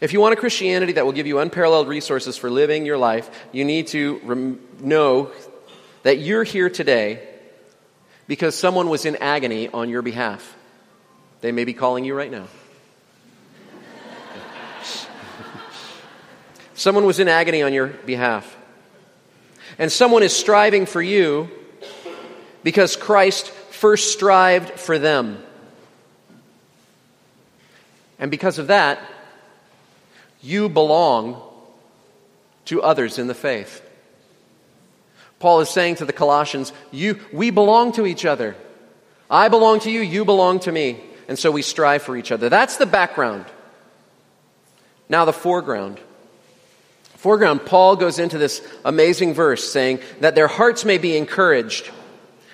If 0.00 0.14
you 0.14 0.20
want 0.20 0.32
a 0.32 0.36
Christianity 0.36 0.94
that 0.94 1.04
will 1.04 1.12
give 1.12 1.26
you 1.26 1.38
unparalleled 1.38 1.86
resources 1.86 2.38
for 2.38 2.50
living 2.50 2.86
your 2.86 2.98
life, 2.98 3.30
you 3.52 3.64
need 3.64 3.88
to 3.88 4.20
rem- 4.24 4.60
know 4.80 5.30
that 6.02 6.18
you're 6.18 6.44
here 6.44 6.70
today 6.70 7.28
because 8.26 8.54
someone 8.54 8.88
was 8.88 9.04
in 9.04 9.16
agony 9.16 9.68
on 9.68 9.90
your 9.90 10.00
behalf. 10.00 10.56
They 11.44 11.52
may 11.52 11.66
be 11.66 11.74
calling 11.74 12.06
you 12.06 12.14
right 12.14 12.30
now. 12.30 12.46
someone 16.72 17.04
was 17.04 17.20
in 17.20 17.28
agony 17.28 17.60
on 17.60 17.74
your 17.74 17.88
behalf. 17.88 18.56
And 19.78 19.92
someone 19.92 20.22
is 20.22 20.34
striving 20.34 20.86
for 20.86 21.02
you 21.02 21.50
because 22.62 22.96
Christ 22.96 23.50
first 23.50 24.10
strived 24.10 24.70
for 24.80 24.98
them. 24.98 25.36
And 28.18 28.30
because 28.30 28.58
of 28.58 28.68
that, 28.68 28.98
you 30.40 30.70
belong 30.70 31.42
to 32.64 32.80
others 32.80 33.18
in 33.18 33.26
the 33.26 33.34
faith. 33.34 33.86
Paul 35.40 35.60
is 35.60 35.68
saying 35.68 35.96
to 35.96 36.06
the 36.06 36.14
Colossians, 36.14 36.72
you, 36.90 37.20
we 37.34 37.50
belong 37.50 37.92
to 37.92 38.06
each 38.06 38.24
other. 38.24 38.56
I 39.28 39.50
belong 39.50 39.80
to 39.80 39.90
you, 39.90 40.00
you 40.00 40.24
belong 40.24 40.60
to 40.60 40.72
me. 40.72 41.04
And 41.28 41.38
so 41.38 41.50
we 41.50 41.62
strive 41.62 42.02
for 42.02 42.16
each 42.16 42.32
other. 42.32 42.48
That's 42.48 42.76
the 42.76 42.86
background. 42.86 43.46
Now, 45.08 45.24
the 45.24 45.32
foreground. 45.32 46.00
Foreground, 47.16 47.64
Paul 47.64 47.96
goes 47.96 48.18
into 48.18 48.36
this 48.36 48.60
amazing 48.84 49.34
verse 49.34 49.70
saying 49.70 50.00
that 50.20 50.34
their 50.34 50.48
hearts 50.48 50.84
may 50.84 50.98
be 50.98 51.16
encouraged. 51.16 51.90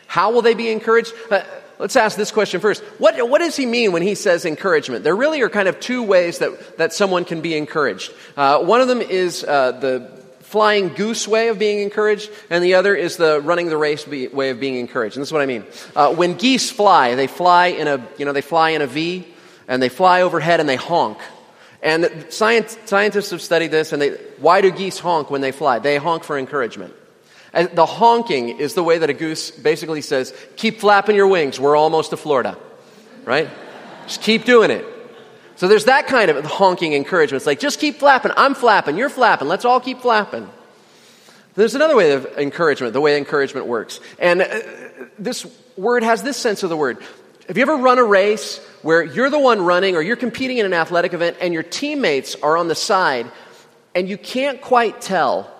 How 0.06 0.32
will 0.32 0.42
they 0.42 0.54
be 0.54 0.70
encouraged? 0.70 1.12
Uh, 1.30 1.42
let's 1.78 1.96
ask 1.96 2.16
this 2.16 2.30
question 2.30 2.60
first. 2.60 2.82
What, 2.98 3.28
what 3.28 3.38
does 3.38 3.56
he 3.56 3.66
mean 3.66 3.92
when 3.92 4.02
he 4.02 4.14
says 4.14 4.44
encouragement? 4.44 5.02
There 5.02 5.16
really 5.16 5.40
are 5.42 5.48
kind 5.48 5.68
of 5.68 5.80
two 5.80 6.02
ways 6.02 6.38
that, 6.38 6.78
that 6.78 6.92
someone 6.92 7.24
can 7.24 7.40
be 7.40 7.56
encouraged. 7.56 8.12
Uh, 8.36 8.62
one 8.62 8.80
of 8.80 8.88
them 8.88 9.00
is 9.00 9.42
uh, 9.42 9.72
the 9.72 10.19
flying 10.50 10.88
goose 10.88 11.28
way 11.28 11.48
of 11.48 11.58
being 11.58 11.80
encouraged, 11.80 12.30
and 12.50 12.62
the 12.62 12.74
other 12.74 12.94
is 12.94 13.16
the 13.16 13.40
running 13.40 13.68
the 13.68 13.76
race 13.76 14.06
way 14.06 14.50
of 14.50 14.58
being 14.58 14.76
encouraged. 14.76 15.16
And 15.16 15.22
this 15.22 15.28
is 15.28 15.32
what 15.32 15.42
I 15.42 15.46
mean. 15.46 15.64
Uh, 15.94 16.12
when 16.12 16.34
geese 16.34 16.70
fly, 16.70 17.14
they 17.14 17.28
fly 17.28 17.68
in 17.68 17.86
a, 17.86 18.04
you 18.18 18.24
know, 18.24 18.32
they 18.32 18.42
fly 18.42 18.70
in 18.70 18.82
a 18.82 18.86
V, 18.86 19.26
and 19.68 19.80
they 19.80 19.88
fly 19.88 20.22
overhead 20.22 20.58
and 20.58 20.68
they 20.68 20.76
honk. 20.76 21.18
And 21.82 22.26
science, 22.28 22.76
scientists 22.84 23.30
have 23.30 23.40
studied 23.40 23.70
this, 23.70 23.92
and 23.92 24.02
they, 24.02 24.10
why 24.38 24.60
do 24.60 24.70
geese 24.70 24.98
honk 24.98 25.30
when 25.30 25.40
they 25.40 25.52
fly? 25.52 25.78
They 25.78 25.96
honk 25.96 26.24
for 26.24 26.36
encouragement. 26.36 26.94
And 27.52 27.70
the 27.70 27.86
honking 27.86 28.58
is 28.58 28.74
the 28.74 28.82
way 28.82 28.98
that 28.98 29.08
a 29.08 29.14
goose 29.14 29.50
basically 29.52 30.02
says, 30.02 30.34
keep 30.56 30.80
flapping 30.80 31.16
your 31.16 31.28
wings, 31.28 31.58
we're 31.58 31.76
almost 31.76 32.10
to 32.10 32.16
Florida. 32.16 32.58
Right? 33.24 33.48
Just 34.06 34.22
keep 34.22 34.44
doing 34.44 34.70
it. 34.70 34.84
So 35.60 35.68
there's 35.68 35.84
that 35.84 36.06
kind 36.06 36.30
of 36.30 36.42
honking 36.46 36.94
encouragement. 36.94 37.36
It's 37.38 37.46
like, 37.46 37.60
just 37.60 37.80
keep 37.80 37.96
flapping, 37.96 38.32
I'm 38.34 38.54
flapping, 38.54 38.96
you're 38.96 39.10
flapping, 39.10 39.46
let's 39.46 39.66
all 39.66 39.78
keep 39.78 40.00
flapping. 40.00 40.48
There's 41.54 41.74
another 41.74 41.94
way 41.94 42.12
of 42.12 42.24
encouragement, 42.38 42.94
the 42.94 43.00
way 43.02 43.18
encouragement 43.18 43.66
works. 43.66 44.00
And 44.18 44.40
uh, 44.40 44.60
this 45.18 45.46
word 45.76 46.02
has 46.02 46.22
this 46.22 46.38
sense 46.38 46.62
of 46.62 46.70
the 46.70 46.78
word. 46.78 46.96
Have 47.46 47.58
you 47.58 47.62
ever 47.62 47.76
run 47.76 47.98
a 47.98 48.02
race 48.02 48.56
where 48.80 49.02
you're 49.02 49.28
the 49.28 49.38
one 49.38 49.60
running 49.60 49.96
or 49.96 50.00
you're 50.00 50.16
competing 50.16 50.56
in 50.56 50.64
an 50.64 50.72
athletic 50.72 51.12
event 51.12 51.36
and 51.42 51.52
your 51.52 51.62
teammates 51.62 52.36
are 52.36 52.56
on 52.56 52.68
the 52.68 52.74
side 52.74 53.30
and 53.94 54.08
you 54.08 54.16
can't 54.16 54.62
quite 54.62 55.02
tell 55.02 55.52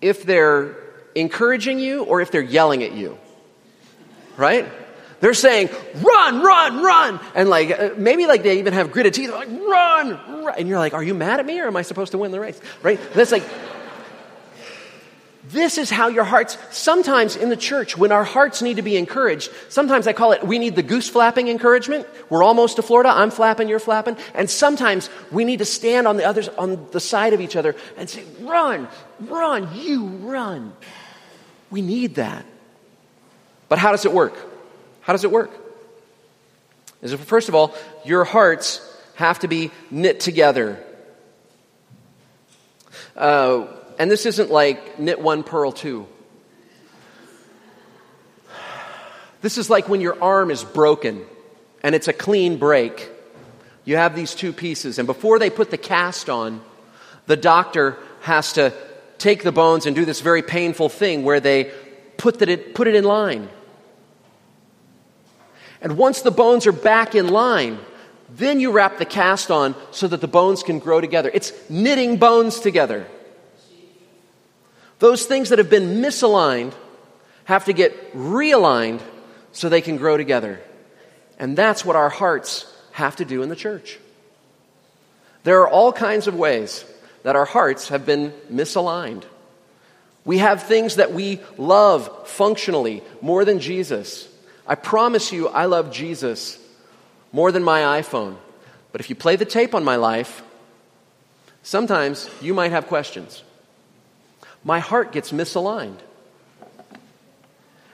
if 0.00 0.22
they're 0.22 0.76
encouraging 1.16 1.80
you 1.80 2.04
or 2.04 2.20
if 2.20 2.30
they're 2.30 2.42
yelling 2.42 2.84
at 2.84 2.92
you? 2.92 3.18
Right? 4.36 4.68
They're 5.22 5.34
saying, 5.34 5.70
run, 6.02 6.42
run, 6.42 6.82
run. 6.82 7.20
And 7.36 7.48
like, 7.48 7.70
uh, 7.70 7.90
maybe 7.96 8.26
like 8.26 8.42
they 8.42 8.58
even 8.58 8.72
have 8.72 8.90
gritted 8.90 9.14
teeth, 9.14 9.30
They're 9.30 9.38
like, 9.38 9.48
run, 9.48 10.44
run. 10.44 10.54
And 10.58 10.66
you're 10.66 10.80
like, 10.80 10.94
are 10.94 11.02
you 11.02 11.14
mad 11.14 11.38
at 11.38 11.46
me 11.46 11.60
or 11.60 11.68
am 11.68 11.76
I 11.76 11.82
supposed 11.82 12.10
to 12.10 12.18
win 12.18 12.32
the 12.32 12.40
race? 12.40 12.60
Right? 12.82 12.98
That's 13.14 13.30
like, 13.30 13.44
this 15.44 15.78
is 15.78 15.90
how 15.90 16.08
your 16.08 16.24
hearts, 16.24 16.58
sometimes 16.72 17.36
in 17.36 17.50
the 17.50 17.56
church, 17.56 17.96
when 17.96 18.10
our 18.10 18.24
hearts 18.24 18.62
need 18.62 18.78
to 18.78 18.82
be 18.82 18.96
encouraged, 18.96 19.52
sometimes 19.68 20.08
I 20.08 20.12
call 20.12 20.32
it, 20.32 20.44
we 20.44 20.58
need 20.58 20.74
the 20.74 20.82
goose 20.82 21.08
flapping 21.08 21.46
encouragement. 21.46 22.04
We're 22.28 22.42
almost 22.42 22.74
to 22.76 22.82
Florida. 22.82 23.10
I'm 23.10 23.30
flapping, 23.30 23.68
you're 23.68 23.78
flapping. 23.78 24.16
And 24.34 24.50
sometimes 24.50 25.08
we 25.30 25.44
need 25.44 25.60
to 25.60 25.64
stand 25.64 26.08
on 26.08 26.16
the 26.16 26.24
others, 26.24 26.48
on 26.48 26.88
the 26.90 26.98
side 26.98 27.32
of 27.32 27.40
each 27.40 27.54
other 27.54 27.76
and 27.96 28.10
say, 28.10 28.24
run, 28.40 28.88
run, 29.20 29.68
you 29.76 30.04
run. 30.04 30.72
We 31.70 31.80
need 31.80 32.16
that. 32.16 32.44
But 33.68 33.78
how 33.78 33.92
does 33.92 34.04
it 34.04 34.12
work? 34.12 34.48
How 35.02 35.12
does 35.12 35.24
it 35.24 35.30
work? 35.30 35.50
Is 37.02 37.12
first 37.14 37.48
of 37.48 37.54
all, 37.54 37.74
your 38.04 38.24
hearts 38.24 38.80
have 39.16 39.40
to 39.40 39.48
be 39.48 39.70
knit 39.90 40.20
together. 40.20 40.82
Uh, 43.16 43.66
and 43.98 44.10
this 44.10 44.26
isn't 44.26 44.50
like 44.50 44.98
knit 44.98 45.20
one, 45.20 45.42
purl 45.42 45.72
two. 45.72 46.06
This 49.42 49.58
is 49.58 49.68
like 49.68 49.88
when 49.88 50.00
your 50.00 50.22
arm 50.22 50.50
is 50.50 50.62
broken 50.62 51.24
and 51.82 51.94
it's 51.94 52.08
a 52.08 52.12
clean 52.12 52.58
break. 52.58 53.10
You 53.84 53.96
have 53.96 54.14
these 54.14 54.36
two 54.36 54.52
pieces, 54.52 55.00
and 55.00 55.06
before 55.06 55.40
they 55.40 55.50
put 55.50 55.72
the 55.72 55.76
cast 55.76 56.30
on, 56.30 56.60
the 57.26 57.36
doctor 57.36 57.98
has 58.20 58.52
to 58.52 58.72
take 59.18 59.42
the 59.42 59.50
bones 59.50 59.86
and 59.86 59.96
do 59.96 60.04
this 60.04 60.20
very 60.20 60.42
painful 60.42 60.88
thing 60.88 61.24
where 61.24 61.40
they 61.40 61.72
put, 62.16 62.40
it, 62.42 62.76
put 62.76 62.86
it 62.86 62.94
in 62.94 63.02
line. 63.02 63.48
And 65.82 65.98
once 65.98 66.22
the 66.22 66.30
bones 66.30 66.66
are 66.66 66.72
back 66.72 67.14
in 67.14 67.28
line, 67.28 67.78
then 68.30 68.60
you 68.60 68.70
wrap 68.70 68.98
the 68.98 69.04
cast 69.04 69.50
on 69.50 69.74
so 69.90 70.08
that 70.08 70.20
the 70.20 70.28
bones 70.28 70.62
can 70.62 70.78
grow 70.78 71.00
together. 71.00 71.30
It's 71.34 71.52
knitting 71.68 72.16
bones 72.16 72.60
together. 72.60 73.06
Those 75.00 75.26
things 75.26 75.48
that 75.48 75.58
have 75.58 75.68
been 75.68 76.00
misaligned 76.00 76.72
have 77.44 77.64
to 77.64 77.72
get 77.72 78.14
realigned 78.14 79.02
so 79.50 79.68
they 79.68 79.80
can 79.80 79.96
grow 79.96 80.16
together. 80.16 80.60
And 81.38 81.58
that's 81.58 81.84
what 81.84 81.96
our 81.96 82.08
hearts 82.08 82.72
have 82.92 83.16
to 83.16 83.24
do 83.24 83.42
in 83.42 83.48
the 83.48 83.56
church. 83.56 83.98
There 85.42 85.60
are 85.62 85.68
all 85.68 85.92
kinds 85.92 86.28
of 86.28 86.36
ways 86.36 86.84
that 87.24 87.34
our 87.34 87.44
hearts 87.44 87.88
have 87.88 88.06
been 88.06 88.32
misaligned. 88.50 89.24
We 90.24 90.38
have 90.38 90.62
things 90.62 90.96
that 90.96 91.12
we 91.12 91.40
love 91.58 92.28
functionally 92.28 93.02
more 93.20 93.44
than 93.44 93.58
Jesus. 93.58 94.28
I 94.66 94.74
promise 94.74 95.32
you, 95.32 95.48
I 95.48 95.66
love 95.66 95.92
Jesus 95.92 96.58
more 97.32 97.50
than 97.52 97.62
my 97.62 98.00
iPhone. 98.00 98.36
But 98.92 99.00
if 99.00 99.10
you 99.10 99.16
play 99.16 99.36
the 99.36 99.44
tape 99.44 99.74
on 99.74 99.84
my 99.84 99.96
life, 99.96 100.42
sometimes 101.62 102.28
you 102.40 102.54
might 102.54 102.72
have 102.72 102.86
questions 102.86 103.42
my 104.64 104.78
heart 104.78 105.12
gets 105.12 105.32
misaligned. 105.32 105.98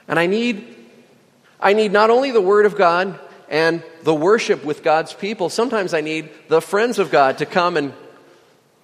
And 0.07 0.19
I 0.19 0.27
need, 0.27 0.75
I 1.59 1.73
need 1.73 1.91
not 1.91 2.09
only 2.09 2.31
the 2.31 2.41
Word 2.41 2.65
of 2.65 2.75
God 2.75 3.19
and 3.49 3.83
the 4.03 4.13
worship 4.13 4.63
with 4.63 4.83
God's 4.83 5.13
people, 5.13 5.49
sometimes 5.49 5.93
I 5.93 6.01
need 6.01 6.29
the 6.47 6.61
friends 6.61 6.99
of 6.99 7.11
God 7.11 7.39
to 7.39 7.45
come 7.45 7.77
and 7.77 7.93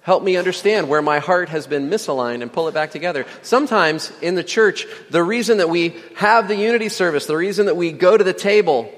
help 0.06 0.22
me 0.22 0.36
understand 0.36 0.88
where 0.88 1.02
my 1.02 1.18
heart 1.18 1.48
has 1.48 1.66
been 1.66 1.90
misaligned 1.90 2.40
and 2.40 2.52
pull 2.52 2.68
it 2.68 2.72
back 2.72 2.92
together. 2.92 3.26
Sometimes 3.42 4.12
in 4.22 4.36
the 4.36 4.44
church, 4.44 4.86
the 5.10 5.20
reason 5.20 5.58
that 5.58 5.68
we 5.68 5.96
have 6.14 6.46
the 6.46 6.54
unity 6.54 6.88
service, 6.88 7.26
the 7.26 7.36
reason 7.36 7.66
that 7.66 7.74
we 7.74 7.90
go 7.90 8.16
to 8.16 8.22
the 8.22 8.32
table, 8.32 8.88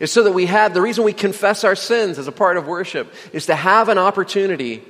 is 0.00 0.10
so 0.10 0.22
that 0.22 0.32
we 0.32 0.46
have, 0.46 0.72
the 0.72 0.80
reason 0.80 1.04
we 1.04 1.12
confess 1.12 1.64
our 1.64 1.76
sins 1.76 2.18
as 2.18 2.28
a 2.28 2.32
part 2.32 2.56
of 2.56 2.66
worship 2.66 3.12
is 3.34 3.44
to 3.44 3.54
have 3.54 3.90
an 3.90 3.98
opportunity 3.98 4.82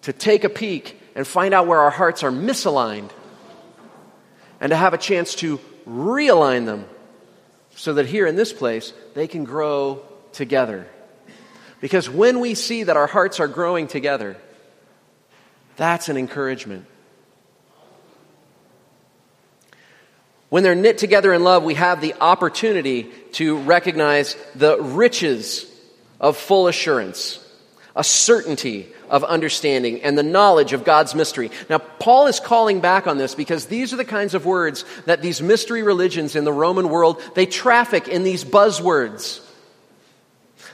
to 0.00 0.12
take 0.12 0.42
a 0.42 0.48
peek 0.48 1.00
and 1.14 1.28
find 1.28 1.54
out 1.54 1.68
where 1.68 1.78
our 1.78 1.90
hearts 1.90 2.24
are 2.24 2.32
misaligned 2.32 3.10
and 4.60 4.70
to 4.70 4.76
have 4.76 4.94
a 4.94 4.98
chance 4.98 5.36
to 5.36 5.60
realign 5.88 6.66
them 6.66 6.86
so 7.76 7.94
that 7.94 8.06
here 8.06 8.26
in 8.26 8.34
this 8.34 8.52
place 8.52 8.92
they 9.14 9.28
can 9.28 9.44
grow 9.44 10.02
together. 10.32 10.88
Because 11.80 12.10
when 12.10 12.40
we 12.40 12.56
see 12.56 12.82
that 12.82 12.96
our 12.96 13.06
hearts 13.06 13.38
are 13.38 13.46
growing 13.46 13.86
together, 13.86 14.36
that's 15.76 16.08
an 16.08 16.16
encouragement. 16.16 16.86
When 20.48 20.62
they're 20.62 20.74
knit 20.74 20.98
together 20.98 21.32
in 21.32 21.44
love, 21.44 21.64
we 21.64 21.74
have 21.74 22.00
the 22.00 22.14
opportunity 22.20 23.10
to 23.32 23.56
recognize 23.58 24.36
the 24.54 24.78
riches 24.80 25.66
of 26.20 26.36
full 26.36 26.68
assurance. 26.68 27.38
a 27.94 28.04
certainty 28.04 28.88
of 29.10 29.24
understanding 29.24 30.02
and 30.02 30.16
the 30.16 30.22
knowledge 30.22 30.72
of 30.72 30.84
God's 30.84 31.14
mystery. 31.14 31.50
Now, 31.68 31.78
Paul 31.78 32.26
is 32.26 32.40
calling 32.40 32.80
back 32.80 33.06
on 33.06 33.18
this 33.18 33.34
because 33.34 33.66
these 33.66 33.92
are 33.92 33.96
the 33.96 34.04
kinds 34.04 34.34
of 34.34 34.46
words 34.46 34.84
that 35.04 35.20
these 35.20 35.42
mystery 35.42 35.82
religions 35.82 36.34
in 36.34 36.44
the 36.44 36.52
Roman 36.52 36.88
world, 36.88 37.20
they 37.34 37.46
traffic 37.46 38.08
in 38.08 38.22
these 38.22 38.44
buzzwords. 38.44 39.46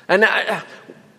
And 0.07 0.25
uh, 0.25 0.61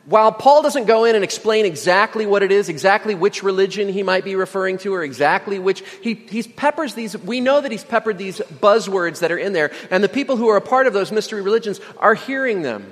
while 0.10 0.32
Paul 0.32 0.64
doesn't 0.64 0.86
go 0.86 1.06
in 1.06 1.14
and 1.14 1.24
explain 1.24 1.68
exactly 1.68 2.26
what 2.26 2.42
it 2.42 2.52
is, 2.52 2.68
exactly 2.68 3.14
which 3.14 3.44
religion 3.44 3.90
he 3.90 4.02
might 4.02 4.24
be 4.24 4.36
referring 4.36 4.80
to, 4.80 4.96
or 4.96 5.04
exactly 5.04 5.60
which, 5.60 5.84
he, 6.02 6.16
he 6.16 6.42
peppers 6.42 6.96
these, 6.96 7.16
we 7.16 7.40
know 7.40 7.62
that 7.62 7.72
he's 7.72 7.84
peppered 7.84 8.18
these 8.18 8.40
buzzwords 8.40 9.20
that 9.20 9.32
are 9.32 9.38
in 9.38 9.54
there, 9.54 9.72
and 9.92 10.04
the 10.04 10.10
people 10.10 10.36
who 10.36 10.50
are 10.50 10.58
a 10.58 10.62
part 10.62 10.88
of 10.88 10.94
those 10.94 11.12
mystery 11.12 11.44
religions 11.44 11.80
are 12.00 12.16
hearing 12.16 12.64
them. 12.64 12.92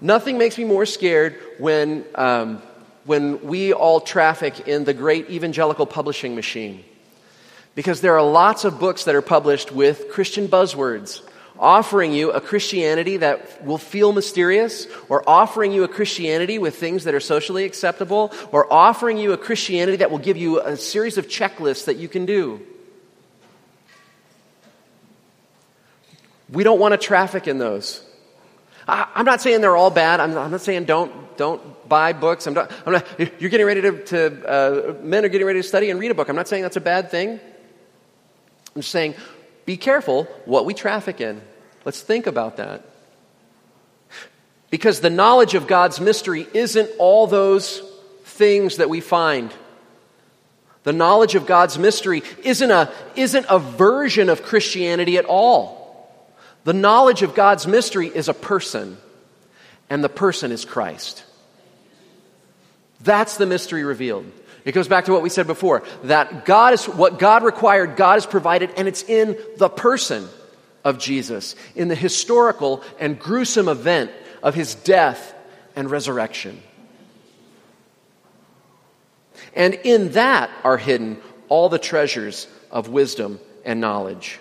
Nothing 0.00 0.38
makes 0.38 0.56
me 0.56 0.64
more 0.64 0.86
scared 0.86 1.38
when, 1.58 2.06
um, 2.14 2.62
when 3.04 3.44
we 3.44 3.74
all 3.74 4.00
traffic 4.00 4.66
in 4.66 4.84
the 4.84 4.94
great 4.94 5.28
evangelical 5.28 5.84
publishing 5.84 6.34
machine. 6.34 6.82
Because 7.74 8.00
there 8.00 8.16
are 8.16 8.24
lots 8.24 8.64
of 8.64 8.80
books 8.80 9.04
that 9.04 9.14
are 9.14 9.20
published 9.20 9.70
with 9.70 10.08
Christian 10.10 10.48
buzzwords, 10.48 11.20
offering 11.60 12.12
you 12.12 12.32
a 12.32 12.40
Christianity 12.40 13.18
that 13.18 13.64
will 13.64 13.78
feel 13.78 14.12
mysterious, 14.12 14.86
or 15.08 15.22
offering 15.28 15.72
you 15.72 15.84
a 15.84 15.88
Christianity 15.88 16.58
with 16.58 16.74
things 16.76 17.04
that 17.04 17.14
are 17.14 17.20
socially 17.20 17.64
acceptable, 17.64 18.32
or 18.50 18.72
offering 18.72 19.18
you 19.18 19.32
a 19.32 19.36
Christianity 19.36 19.98
that 19.98 20.10
will 20.10 20.18
give 20.18 20.38
you 20.38 20.60
a 20.60 20.76
series 20.76 21.18
of 21.18 21.28
checklists 21.28 21.84
that 21.84 21.96
you 21.96 22.08
can 22.08 22.24
do. 22.24 22.60
We 26.50 26.64
don't 26.64 26.80
want 26.80 26.92
to 26.92 26.98
traffic 26.98 27.46
in 27.46 27.58
those. 27.58 28.04
I, 28.88 29.06
am 29.14 29.24
not 29.24 29.40
saying 29.40 29.60
they're 29.60 29.76
all 29.76 29.90
bad. 29.90 30.18
I'm, 30.18 30.36
I'm, 30.36 30.50
not 30.50 30.62
saying 30.62 30.84
don't, 30.84 31.36
don't 31.36 31.88
buy 31.88 32.12
books. 32.12 32.46
I'm 32.46 32.54
not, 32.54 32.72
I'm 32.86 32.94
not 32.94 33.06
you're 33.18 33.50
getting 33.50 33.66
ready 33.66 33.82
to, 33.82 34.04
to 34.06 34.48
uh, 34.48 34.94
men 35.02 35.24
are 35.24 35.28
getting 35.28 35.46
ready 35.46 35.60
to 35.60 35.68
study 35.68 35.90
and 35.90 36.00
read 36.00 36.10
a 36.10 36.14
book. 36.14 36.28
I'm 36.28 36.34
not 36.34 36.48
saying 36.48 36.62
that's 36.62 36.76
a 36.76 36.80
bad 36.80 37.10
thing. 37.10 37.38
I'm 38.74 38.82
just 38.82 38.90
saying 38.90 39.14
be 39.66 39.76
careful 39.76 40.24
what 40.46 40.64
we 40.64 40.74
traffic 40.74 41.20
in. 41.20 41.40
Let's 41.84 42.00
think 42.02 42.26
about 42.26 42.58
that. 42.58 42.84
Because 44.70 45.00
the 45.00 45.10
knowledge 45.10 45.54
of 45.54 45.66
God's 45.66 46.00
mystery 46.00 46.46
isn't 46.54 46.90
all 46.98 47.26
those 47.26 47.82
things 48.24 48.76
that 48.76 48.88
we 48.88 49.00
find. 49.00 49.52
The 50.84 50.92
knowledge 50.92 51.34
of 51.34 51.46
God's 51.46 51.78
mystery 51.78 52.22
isn't 52.42 52.70
a, 52.70 52.90
isn't 53.16 53.46
a 53.48 53.58
version 53.58 54.28
of 54.28 54.42
Christianity 54.42 55.18
at 55.18 55.24
all. 55.24 55.80
The 56.64 56.72
knowledge 56.72 57.22
of 57.22 57.34
God's 57.34 57.66
mystery 57.66 58.06
is 58.08 58.28
a 58.28 58.34
person, 58.34 58.96
and 59.88 60.04
the 60.04 60.08
person 60.08 60.52
is 60.52 60.64
Christ. 60.64 61.24
That's 63.02 63.36
the 63.36 63.46
mystery 63.46 63.82
revealed. 63.82 64.30
It 64.64 64.72
goes 64.72 64.88
back 64.88 65.06
to 65.06 65.12
what 65.12 65.22
we 65.22 65.30
said 65.30 65.46
before 65.46 65.82
that 66.04 66.44
God 66.44 66.74
is 66.74 66.84
what 66.84 67.18
God 67.18 67.42
required, 67.42 67.96
God 67.96 68.14
has 68.14 68.26
provided, 68.26 68.70
and 68.76 68.86
it's 68.86 69.02
in 69.02 69.38
the 69.56 69.70
person 69.70 70.28
of 70.84 70.98
Jesus, 70.98 71.54
in 71.74 71.88
the 71.88 71.94
historical 71.94 72.82
and 72.98 73.18
gruesome 73.18 73.68
event 73.68 74.10
of 74.42 74.54
his 74.54 74.74
death 74.74 75.34
and 75.76 75.90
resurrection. 75.90 76.62
And 79.54 79.74
in 79.74 80.12
that 80.12 80.50
are 80.64 80.76
hidden 80.76 81.18
all 81.48 81.68
the 81.68 81.78
treasures 81.78 82.46
of 82.70 82.88
wisdom 82.88 83.40
and 83.64 83.80
knowledge. 83.80 84.38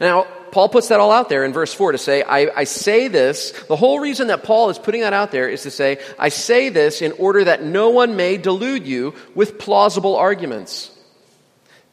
Now, 0.00 0.26
Paul 0.50 0.68
puts 0.68 0.88
that 0.88 1.00
all 1.00 1.10
out 1.10 1.28
there 1.28 1.44
in 1.44 1.52
verse 1.52 1.74
4 1.74 1.92
to 1.92 1.98
say, 1.98 2.22
I, 2.22 2.50
I, 2.54 2.64
say 2.64 3.08
this. 3.08 3.52
The 3.68 3.76
whole 3.76 4.00
reason 4.00 4.28
that 4.28 4.44
Paul 4.44 4.70
is 4.70 4.78
putting 4.78 5.02
that 5.02 5.12
out 5.12 5.30
there 5.30 5.48
is 5.48 5.62
to 5.64 5.70
say, 5.70 5.98
I 6.18 6.30
say 6.30 6.68
this 6.68 7.02
in 7.02 7.12
order 7.12 7.44
that 7.44 7.62
no 7.62 7.90
one 7.90 8.16
may 8.16 8.36
delude 8.36 8.86
you 8.86 9.14
with 9.34 9.58
plausible 9.58 10.16
arguments. 10.16 10.90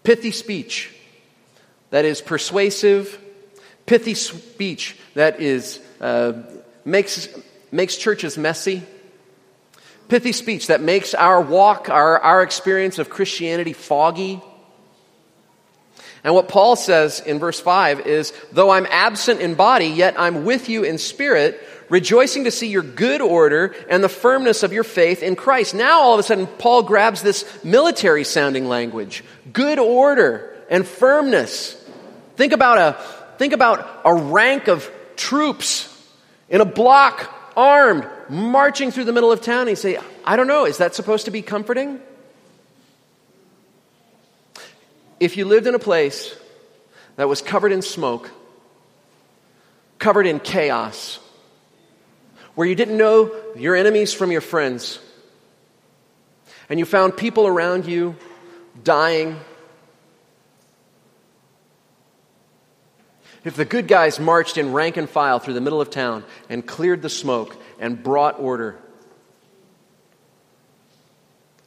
Pithy 0.04 0.32
speech 0.32 0.94
that 1.92 2.06
is 2.06 2.22
persuasive, 2.22 3.20
pithy 3.86 4.14
speech 4.16 4.98
that 5.14 5.40
is, 5.40 5.80
uh, 6.00 6.34
makes, 6.86 7.30
makes 7.72 7.98
churches 7.98 8.38
messy, 8.38 8.84
pithy 10.08 10.32
speech 10.32 10.68
that 10.68 10.82
makes 10.82 11.14
our 11.14 11.42
walk, 11.42 11.90
our, 11.90 12.20
our 12.20 12.42
experience 12.42 13.00
of 13.00 13.10
Christianity 13.10 13.74
foggy. 13.74 14.42
And 16.24 16.34
what 16.36 16.48
Paul 16.48 16.76
says 16.76 17.20
in 17.20 17.40
verse 17.40 17.60
5 17.60 18.02
is, 18.02 18.34
though 18.52 18.70
I'm 18.70 18.86
absent 18.90 19.42
in 19.42 19.56
body, 19.56 19.88
yet 19.88 20.20
I'm 20.20 20.46
with 20.46 20.70
you 20.70 20.84
in 20.84 20.98
spirit, 20.98 21.60
rejoicing 21.92 22.46
to 22.46 22.52
see 22.52 22.70
your 22.70 22.82
good 22.82 23.22
order 23.22 23.76
and 23.88 24.04
the 24.04 24.10
firmness 24.10 24.64
of 24.64 24.74
your 24.74 24.84
faith 24.84 25.22
in 25.22 25.36
Christ. 25.36 25.76
Now 25.76 26.02
all 26.02 26.16
of 26.16 26.20
a 26.20 26.24
sudden, 26.24 26.48
Paul 26.48 26.82
grabs 26.82 27.22
this 27.22 27.46
military 27.64 28.24
sounding 28.24 28.68
language. 28.68 29.24
Good 29.54 29.78
order 29.78 30.56
and 30.72 30.88
firmness. 30.88 31.74
Think 32.36 32.54
about 32.54 32.80
a, 32.80 33.38
think 33.38 33.54
about 33.54 34.02
a 34.04 34.16
rank 34.16 34.68
of 34.68 34.90
troops 35.16 35.88
in 36.50 36.62
a 36.62 36.66
block, 36.66 37.32
armed, 37.56 38.08
marching 38.28 38.90
through 38.90 39.04
the 39.04 39.14
middle 39.14 39.32
of 39.32 39.42
town. 39.42 39.62
And 39.62 39.70
you 39.70 39.76
say, 39.76 40.00
I 40.26 40.36
don't 40.36 40.48
know, 40.48 40.66
is 40.66 40.80
that 40.80 40.96
supposed 40.96 41.26
to 41.26 41.32
be 41.32 41.44
comforting? 41.44 42.02
if 45.22 45.38
you 45.38 45.46
lived 45.46 45.68
in 45.68 45.76
a 45.76 45.80
place 45.80 46.36
that 47.16 47.30
was 47.30 47.44
covered 47.44 47.72
in 47.72 47.84
smoke, 47.84 48.32
covered 50.00 50.26
in 50.26 50.40
chaos, 50.40 51.20
where 52.56 52.68
you 52.68 52.76
didn't 52.76 52.98
know 52.98 53.34
your 53.56 53.76
enemies 53.76 54.14
from 54.14 54.32
your 54.32 54.42
friends, 54.42 55.00
and 56.70 56.80
you 56.80 56.86
found 56.86 57.18
people 57.18 57.48
around 57.48 57.86
you 57.86 58.16
dying, 58.84 59.40
if 63.44 63.56
the 63.56 63.66
good 63.66 63.88
guys 63.88 64.20
marched 64.20 64.58
in 64.58 64.72
rank 64.72 64.98
and 64.98 65.10
file 65.10 65.40
through 65.40 65.56
the 65.56 65.62
middle 65.62 65.82
of 65.82 65.90
town 65.90 66.24
and 66.50 66.66
cleared 66.66 67.02
the 67.02 67.10
smoke 67.10 67.56
and 67.80 68.02
brought 68.02 68.40
order, 68.40 68.78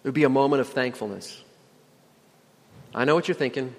it 0.03 0.09
would 0.09 0.15
be 0.15 0.25
a 0.25 0.29
moment 0.29 0.61
of 0.61 0.69
thankfulness. 0.69 1.43
I 2.95 3.05
know 3.05 3.15
what 3.15 3.27
you're 3.27 3.35
thinking. 3.35 3.75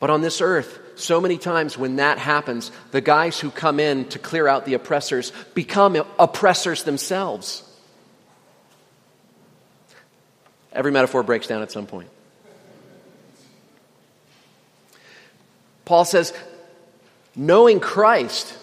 But 0.00 0.10
on 0.10 0.20
this 0.20 0.40
earth, 0.40 0.78
so 0.98 1.20
many 1.20 1.38
times 1.38 1.78
when 1.78 1.96
that 1.96 2.18
happens, 2.18 2.70
the 2.90 3.00
guys 3.00 3.38
who 3.38 3.50
come 3.50 3.80
in 3.80 4.06
to 4.06 4.18
clear 4.18 4.48
out 4.48 4.64
the 4.64 4.74
oppressors 4.74 5.32
become 5.54 5.96
oppressors 6.18 6.84
themselves. 6.84 7.62
Every 10.72 10.92
metaphor 10.92 11.22
breaks 11.22 11.46
down 11.46 11.62
at 11.62 11.72
some 11.72 11.86
point. 11.86 12.10
Paul 15.84 16.04
says, 16.04 16.34
knowing 17.34 17.80
Christ, 17.80 18.54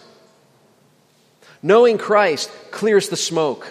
knowing 1.63 1.97
Christ 1.97 2.51
clears 2.71 3.09
the 3.09 3.17
smoke. 3.17 3.67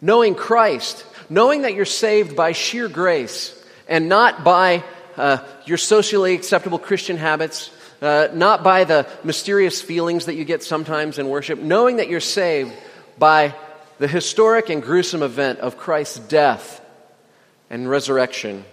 Knowing 0.00 0.34
Christ, 0.34 1.06
knowing 1.30 1.62
that 1.62 1.74
you're 1.74 1.84
saved 1.84 2.34
by 2.34 2.52
sheer 2.52 2.88
grace, 2.88 3.52
and 3.88 4.08
not 4.08 4.44
by 4.44 4.82
uh, 5.16 5.38
your 5.64 5.78
socially 5.78 6.34
acceptable 6.34 6.78
Christian 6.78 7.16
habits, 7.16 7.70
uh, 8.02 8.28
not 8.32 8.62
by 8.62 8.84
the 8.84 9.06
mysterious 9.24 9.80
feelings 9.80 10.26
that 10.26 10.34
you 10.34 10.44
get 10.44 10.62
sometimes 10.62 11.18
in 11.18 11.28
worship, 11.28 11.58
knowing 11.58 11.96
that 11.96 12.08
you're 12.08 12.20
saved 12.20 12.72
by 13.18 13.54
the 13.98 14.08
historic 14.08 14.68
and 14.68 14.82
gruesome 14.82 15.22
event 15.22 15.60
of 15.60 15.76
Christ's 15.76 16.18
death 16.18 16.80
and 17.70 17.88
resurrection. 17.88 18.64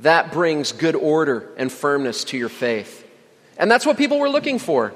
That 0.00 0.32
brings 0.32 0.72
good 0.72 0.94
order 0.94 1.48
and 1.56 1.72
firmness 1.72 2.24
to 2.24 2.38
your 2.38 2.48
faith. 2.48 3.04
And 3.56 3.70
that's 3.70 3.84
what 3.84 3.96
people 3.96 4.18
were 4.18 4.28
looking 4.28 4.58
for. 4.58 4.92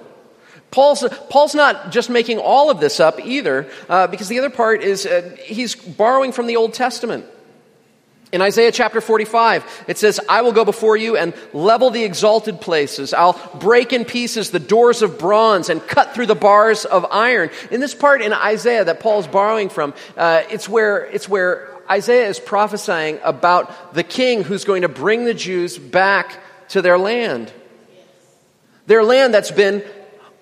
Paul's, 0.70 1.04
Paul's 1.28 1.54
not 1.54 1.92
just 1.92 2.08
making 2.08 2.38
all 2.38 2.70
of 2.70 2.80
this 2.80 3.00
up 3.00 3.20
either, 3.20 3.68
uh, 3.88 4.06
because 4.06 4.28
the 4.28 4.38
other 4.38 4.50
part 4.50 4.82
is 4.82 5.04
uh, 5.04 5.36
he's 5.42 5.74
borrowing 5.74 6.32
from 6.32 6.46
the 6.46 6.56
Old 6.56 6.72
Testament. 6.72 7.26
In 8.32 8.40
Isaiah 8.40 8.72
chapter 8.72 9.02
45, 9.02 9.84
it 9.88 9.98
says, 9.98 10.18
I 10.26 10.40
will 10.40 10.52
go 10.52 10.64
before 10.64 10.96
you 10.96 11.18
and 11.18 11.34
level 11.52 11.90
the 11.90 12.02
exalted 12.02 12.62
places. 12.62 13.12
I'll 13.12 13.38
break 13.60 13.92
in 13.92 14.06
pieces 14.06 14.50
the 14.50 14.58
doors 14.58 15.02
of 15.02 15.18
bronze 15.18 15.68
and 15.68 15.86
cut 15.86 16.14
through 16.14 16.26
the 16.26 16.34
bars 16.34 16.86
of 16.86 17.04
iron. 17.10 17.50
In 17.70 17.80
this 17.80 17.94
part 17.94 18.22
in 18.22 18.32
Isaiah 18.32 18.86
that 18.86 19.00
Paul's 19.00 19.26
borrowing 19.26 19.68
from, 19.68 19.92
uh, 20.16 20.44
it's, 20.50 20.66
where, 20.66 21.04
it's 21.04 21.28
where 21.28 21.68
Isaiah 21.90 22.26
is 22.28 22.40
prophesying 22.40 23.18
about 23.22 23.92
the 23.92 24.02
king 24.02 24.44
who's 24.44 24.64
going 24.64 24.80
to 24.80 24.88
bring 24.88 25.26
the 25.26 25.34
Jews 25.34 25.76
back 25.76 26.38
to 26.70 26.80
their 26.80 26.96
land. 26.96 27.52
Their 28.86 29.04
land 29.04 29.34
that's 29.34 29.50
been 29.50 29.84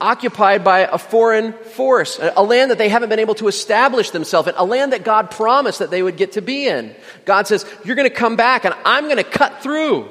occupied 0.01 0.65
by 0.65 0.81
a 0.81 0.99
foreign 0.99 1.53
force, 1.53 2.19
a 2.21 2.43
land 2.43 2.71
that 2.71 2.79
they 2.79 2.89
haven't 2.89 3.09
been 3.09 3.19
able 3.19 3.35
to 3.37 3.49
establish 3.49 4.11
themselves 4.11 4.49
in, 4.49 4.55
a 4.57 4.65
land 4.65 4.93
that 4.93 5.05
God 5.05 5.31
promised 5.31 5.81
that 5.81 5.91
they 5.91 6.03
would 6.03 6.17
get 6.17 6.33
to 6.33 6.43
be 6.43 6.67
in. 6.67 6.95
God 7.25 7.47
says, 7.47 7.67
You're 7.85 7.97
going 7.97 8.09
to 8.09 8.15
come 8.15 8.37
back 8.37 8.65
and 8.65 8.75
I'm 8.85 9.05
going 9.05 9.17
to 9.19 9.25
cut 9.25 9.63
through. 9.63 10.09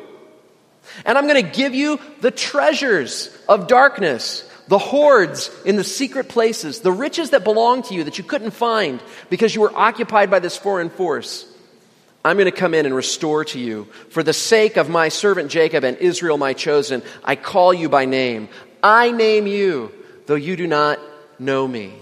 And 1.06 1.18
I'm 1.18 1.28
going 1.28 1.44
to 1.44 1.52
give 1.52 1.74
you 1.74 2.00
the 2.22 2.32
treasures 2.32 3.36
of 3.48 3.68
darkness, 3.68 4.50
the 4.68 4.78
hoards 4.78 5.52
in 5.66 5.76
the 5.76 5.84
secret 5.84 6.30
places, 6.30 6.82
the 6.82 6.92
riches 6.92 7.32
that 7.32 7.44
belong 7.44 7.84
to 7.84 7.94
you 7.94 8.04
that 8.04 8.18
you 8.18 8.24
couldn't 8.24 8.52
find 8.52 9.02
because 9.30 9.54
you 9.54 9.62
were 9.62 9.76
occupied 9.76 10.30
by 10.30 10.40
this 10.40 10.58
foreign 10.58 10.90
force. 10.90 11.46
I'm 12.24 12.36
going 12.36 12.46
to 12.46 12.52
come 12.52 12.74
in 12.74 12.86
and 12.86 12.94
restore 12.94 13.46
to 13.46 13.60
you. 13.60 13.86
For 14.10 14.24
the 14.24 14.34
sake 14.34 14.76
of 14.76 14.90
my 14.90 15.08
servant 15.08 15.50
Jacob 15.50 15.86
and 15.86 15.98
Israel, 15.98 16.38
my 16.38 16.54
chosen, 16.54 17.02
I 17.24 17.36
call 17.36 17.74
you 17.74 17.88
by 17.88 18.06
name. 18.06 18.50
I 18.82 19.12
name 19.12 19.48
you, 19.48 19.92
though 20.26 20.36
you 20.36 20.56
do 20.56 20.68
not 20.68 21.00
know 21.38 21.68
me. 21.68 21.94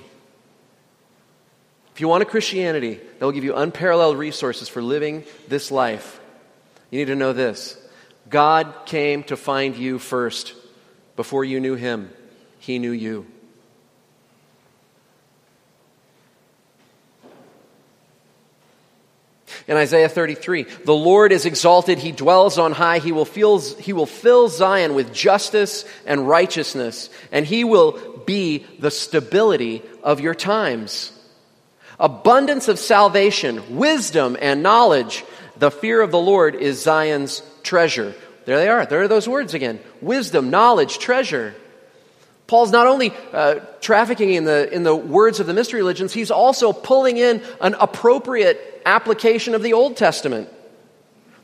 If 1.93 2.01
you 2.01 2.07
want 2.07 2.21
a 2.21 2.27
Christianity 2.27 2.95
that 2.95 3.25
will 3.25 3.31
give 3.31 3.43
you 3.43 3.55
unparalleled 3.55 4.17
resources 4.17 4.69
for 4.69 4.81
living 4.81 5.23
this 5.47 5.71
life, 5.71 6.19
you 6.91 6.99
need 6.99 7.05
to 7.05 7.15
know 7.15 7.33
this 7.33 7.77
God 8.29 8.73
came 8.85 9.23
to 9.23 9.37
find 9.37 9.75
you 9.75 9.97
first 9.97 10.53
before 11.15 11.43
you 11.43 11.59
knew 11.59 11.75
him. 11.75 12.11
He 12.59 12.79
knew 12.79 12.91
you. 12.91 13.25
In 19.67 19.75
Isaiah 19.75 20.07
33, 20.07 20.63
the 20.85 20.95
Lord 20.95 21.33
is 21.33 21.45
exalted, 21.45 21.97
he 21.97 22.13
dwells 22.13 22.57
on 22.57 22.71
high, 22.71 22.99
he 22.99 23.11
will, 23.11 23.25
fill, 23.25 23.59
he 23.59 23.91
will 23.91 24.05
fill 24.05 24.47
Zion 24.47 24.93
with 24.95 25.13
justice 25.13 25.83
and 26.05 26.25
righteousness, 26.25 27.09
and 27.33 27.45
he 27.45 27.65
will 27.65 28.23
be 28.25 28.65
the 28.79 28.91
stability 28.91 29.83
of 30.03 30.21
your 30.21 30.35
times. 30.35 31.11
Abundance 31.99 32.69
of 32.69 32.79
salvation, 32.79 33.75
wisdom, 33.77 34.37
and 34.39 34.63
knowledge. 34.63 35.25
The 35.57 35.71
fear 35.71 36.01
of 36.01 36.11
the 36.11 36.19
Lord 36.19 36.55
is 36.55 36.81
Zion's 36.81 37.41
treasure. 37.63 38.13
There 38.45 38.57
they 38.57 38.69
are. 38.69 38.85
There 38.85 39.01
are 39.01 39.07
those 39.09 39.27
words 39.27 39.53
again 39.53 39.81
wisdom, 40.01 40.49
knowledge, 40.49 40.99
treasure. 40.99 41.53
Paul's 42.47 42.71
not 42.71 42.87
only 42.87 43.13
uh, 43.33 43.55
trafficking 43.81 44.33
in 44.33 44.45
the, 44.45 44.73
in 44.73 44.83
the 44.83 44.95
words 44.95 45.41
of 45.41 45.47
the 45.47 45.53
mystery 45.53 45.81
religions, 45.81 46.13
he's 46.13 46.31
also 46.31 46.71
pulling 46.71 47.17
in 47.17 47.43
an 47.59 47.75
appropriate 47.77 48.81
application 48.85 49.53
of 49.53 49.61
the 49.61 49.73
Old 49.73 49.97
Testament. 49.97 50.49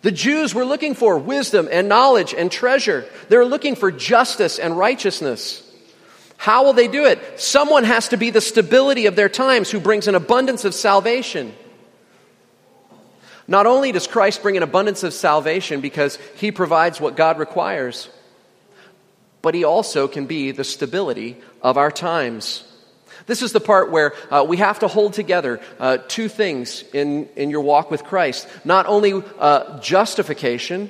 The 0.02 0.12
Jews 0.12 0.56
were 0.56 0.66
looking 0.66 0.96
for 0.96 1.18
wisdom 1.18 1.68
and 1.72 1.89
knowledge 1.89 2.34
and 2.34 2.50
treasure. 2.52 3.06
They're 3.28 3.46
looking 3.46 3.76
for 3.76 3.92
justice 3.92 4.60
and 4.60 4.78
righteousness. 4.78 5.70
How 6.38 6.66
will 6.66 6.74
they 6.74 6.88
do 6.88 7.06
it? 7.06 7.39
Someone 7.39 7.84
has 7.84 8.10
to 8.10 8.18
be 8.18 8.30
the 8.30 8.42
stability 8.42 9.06
of 9.06 9.16
their 9.16 9.30
times 9.30 9.72
who 9.72 9.80
brings 9.80 10.08
an 10.08 10.16
abundance 10.16 10.66
of 10.66 10.74
salvation. 10.74 11.54
Not 13.48 13.66
only 13.66 13.92
does 13.92 14.08
Christ 14.08 14.42
bring 14.42 14.58
an 14.58 14.63
abundance 14.63 15.04
of 15.04 15.13
salvation 15.13 15.82
because 15.82 16.18
he 16.36 16.52
provides 16.52 17.00
what 17.00 17.16
God 17.16 17.39
requires, 17.39 18.10
but 19.44 19.54
he 19.54 19.66
also 19.66 20.08
can 20.08 20.26
be 20.26 20.52
the 20.52 20.64
stability 20.64 21.38
of 21.62 21.78
our 21.78 21.92
times. 21.92 22.64
This 23.28 23.44
is 23.44 23.52
the 23.52 23.60
part 23.60 23.92
where 23.92 24.14
uh, 24.32 24.44
we 24.48 24.58
have 24.58 24.80
to 24.80 24.88
hold 24.88 25.14
together 25.14 25.62
uh, 25.80 25.98
two 26.08 26.28
things 26.28 26.84
in, 26.94 27.30
in 27.36 27.52
your 27.52 27.62
walk 27.62 27.92
with 27.92 28.06
Christ. 28.06 28.48
Not 28.66 28.88
only 28.88 29.22
uh, 29.38 29.80
justification, 29.80 30.90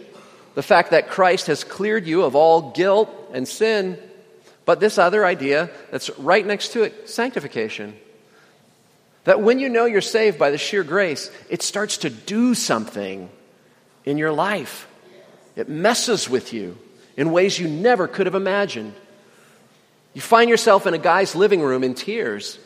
the 0.54 0.64
fact 0.64 0.92
that 0.92 1.10
Christ 1.10 1.48
has 1.48 1.64
cleared 1.64 2.08
you 2.08 2.24
of 2.24 2.36
all 2.36 2.72
guilt 2.72 3.10
and 3.34 3.48
sin, 3.48 3.98
but 4.66 4.80
this 4.80 4.98
other 4.98 5.26
idea 5.26 5.70
that's 5.92 6.12
right 6.20 6.46
next 6.46 6.70
to 6.74 6.84
it 6.84 7.10
sanctification. 7.10 7.98
That 9.24 9.42
when 9.42 9.60
you 9.60 9.68
know 9.68 9.86
you're 9.86 10.02
saved 10.02 10.38
by 10.38 10.52
the 10.52 10.58
sheer 10.60 10.84
grace, 10.84 11.32
it 11.50 11.64
starts 11.64 11.98
to 12.00 12.10
do 12.12 12.54
something 12.54 13.30
in 14.06 14.20
your 14.20 14.32
life. 14.32 14.88
It 15.56 15.70
messes 15.70 16.30
with 16.30 16.54
you 16.54 16.78
in 17.18 17.32
ways 17.32 17.60
you 17.60 17.68
never 17.68 18.08
could 18.08 18.26
have 18.26 18.36
imagined. 18.36 18.94
You 20.14 20.22
find 20.22 20.50
yourself 20.50 20.86
in 20.86 20.94
a 20.94 20.98
guy's 20.98 21.36
living 21.36 21.62
room 21.62 21.84
in 21.84 21.96
tears. 21.96 22.60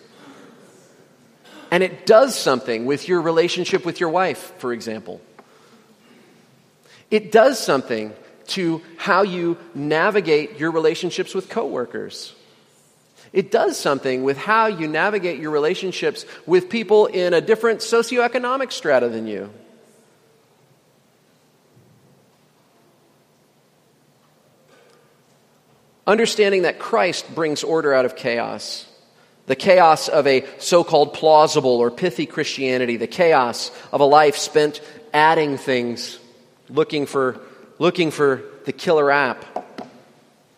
And 1.71 1.83
it 1.83 2.05
does 2.05 2.37
something 2.37 2.85
with 2.85 3.07
your 3.07 3.21
relationship 3.21 3.85
with 3.85 3.99
your 3.99 4.09
wife, 4.09 4.53
for 4.57 4.71
example. 4.73 5.21
It 7.11 7.31
does 7.31 7.59
something 7.59 8.13
to 8.47 8.81
how 8.97 9.23
you 9.23 9.57
navigate 9.73 10.57
your 10.57 10.71
relationships 10.71 11.33
with 11.33 11.49
coworkers. 11.49 12.33
It 13.33 13.51
does 13.51 13.77
something 13.77 14.23
with 14.23 14.37
how 14.37 14.67
you 14.67 14.87
navigate 14.87 15.39
your 15.39 15.51
relationships 15.51 16.25
with 16.45 16.69
people 16.69 17.07
in 17.07 17.33
a 17.33 17.41
different 17.41 17.81
socioeconomic 17.81 18.71
strata 18.71 19.09
than 19.09 19.27
you. 19.27 19.49
Understanding 26.07 26.61
that 26.61 26.79
Christ 26.79 27.35
brings 27.35 27.65
order 27.65 27.93
out 27.93 28.05
of 28.05 28.15
chaos. 28.15 28.85
The 29.47 29.57
chaos 29.57 30.07
of 30.07 30.25
a 30.25 30.45
so 30.57 30.85
called 30.85 31.13
plausible 31.13 31.77
or 31.77 31.91
pithy 31.91 32.25
Christianity, 32.25 32.95
the 32.95 33.07
chaos 33.07 33.71
of 33.91 33.99
a 33.99 34.05
life 34.05 34.37
spent 34.37 34.81
adding 35.13 35.57
things, 35.57 36.17
looking 36.69 37.05
for, 37.05 37.39
looking 37.77 38.11
for 38.11 38.41
the 38.65 38.71
killer 38.71 39.11
app, 39.11 39.45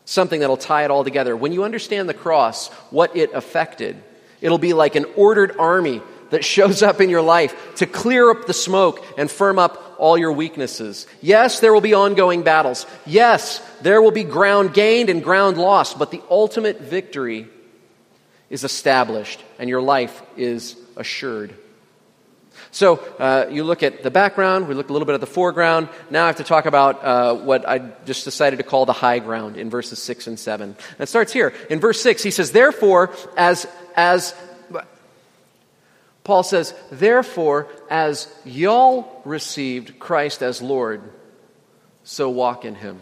something 0.05 0.39
that'll 0.39 0.57
tie 0.57 0.85
it 0.85 0.91
all 0.91 1.03
together. 1.03 1.35
When 1.35 1.51
you 1.51 1.63
understand 1.63 2.07
the 2.07 2.13
cross, 2.13 2.67
what 2.91 3.15
it 3.15 3.33
affected, 3.33 4.01
it'll 4.41 4.59
be 4.59 4.73
like 4.73 4.95
an 4.95 5.05
ordered 5.15 5.57
army 5.57 6.01
that 6.29 6.45
shows 6.45 6.83
up 6.83 7.01
in 7.01 7.09
your 7.09 7.21
life 7.23 7.75
to 7.75 7.88
clear 7.88 8.29
up 8.29 8.45
the 8.45 8.53
smoke 8.53 9.03
and 9.17 9.29
firm 9.31 9.57
up 9.57 9.88
all 9.99 10.17
your 10.17 10.31
weaknesses. 10.31 11.05
Yes, 11.21 11.59
there 11.59 11.73
will 11.73 11.81
be 11.81 11.93
ongoing 11.93 12.41
battles. 12.43 12.85
Yes, 13.05 13.62
there 13.81 14.01
will 14.01 14.12
be 14.12 14.23
ground 14.23 14.73
gained 14.73 15.09
and 15.09 15.23
ground 15.23 15.57
lost, 15.57 15.99
but 15.99 16.12
the 16.12 16.21
ultimate 16.29 16.81
victory 16.81 17.47
is 18.49 18.63
established 18.63 19.43
and 19.59 19.69
your 19.69 19.81
life 19.81 20.21
is 20.35 20.75
assured. 20.95 21.53
So 22.71 22.97
uh, 23.17 23.47
you 23.49 23.63
look 23.63 23.83
at 23.83 24.03
the 24.03 24.12
background, 24.12 24.67
we 24.67 24.75
look 24.75 24.89
a 24.89 24.93
little 24.93 25.05
bit 25.05 25.15
at 25.15 25.21
the 25.21 25.27
foreground. 25.27 25.89
Now 26.09 26.25
I 26.25 26.27
have 26.27 26.38
to 26.38 26.43
talk 26.43 26.65
about 26.65 27.03
uh, 27.03 27.35
what 27.35 27.67
I 27.67 27.79
just 28.05 28.25
decided 28.25 28.57
to 28.57 28.63
call 28.63 28.85
the 28.85 28.93
high 28.93 29.19
ground 29.19 29.57
in 29.57 29.69
verses 29.69 29.99
6 29.99 30.27
and 30.27 30.39
7. 30.39 30.69
And 30.69 30.77
it 30.99 31.07
starts 31.07 31.33
here. 31.33 31.53
In 31.69 31.79
verse 31.79 32.01
6, 32.01 32.21
he 32.21 32.31
says, 32.31 32.51
Therefore, 32.51 33.12
as, 33.38 33.67
as 33.95 34.35
Paul 36.30 36.44
says, 36.44 36.76
Therefore, 36.92 37.68
as 37.89 38.32
y'all 38.46 39.20
received 39.26 39.98
Christ 39.98 40.44
as 40.44 40.62
Lord, 40.62 41.02
so 42.04 42.30
walk 42.30 42.65
in 42.65 42.76
him. 42.76 43.00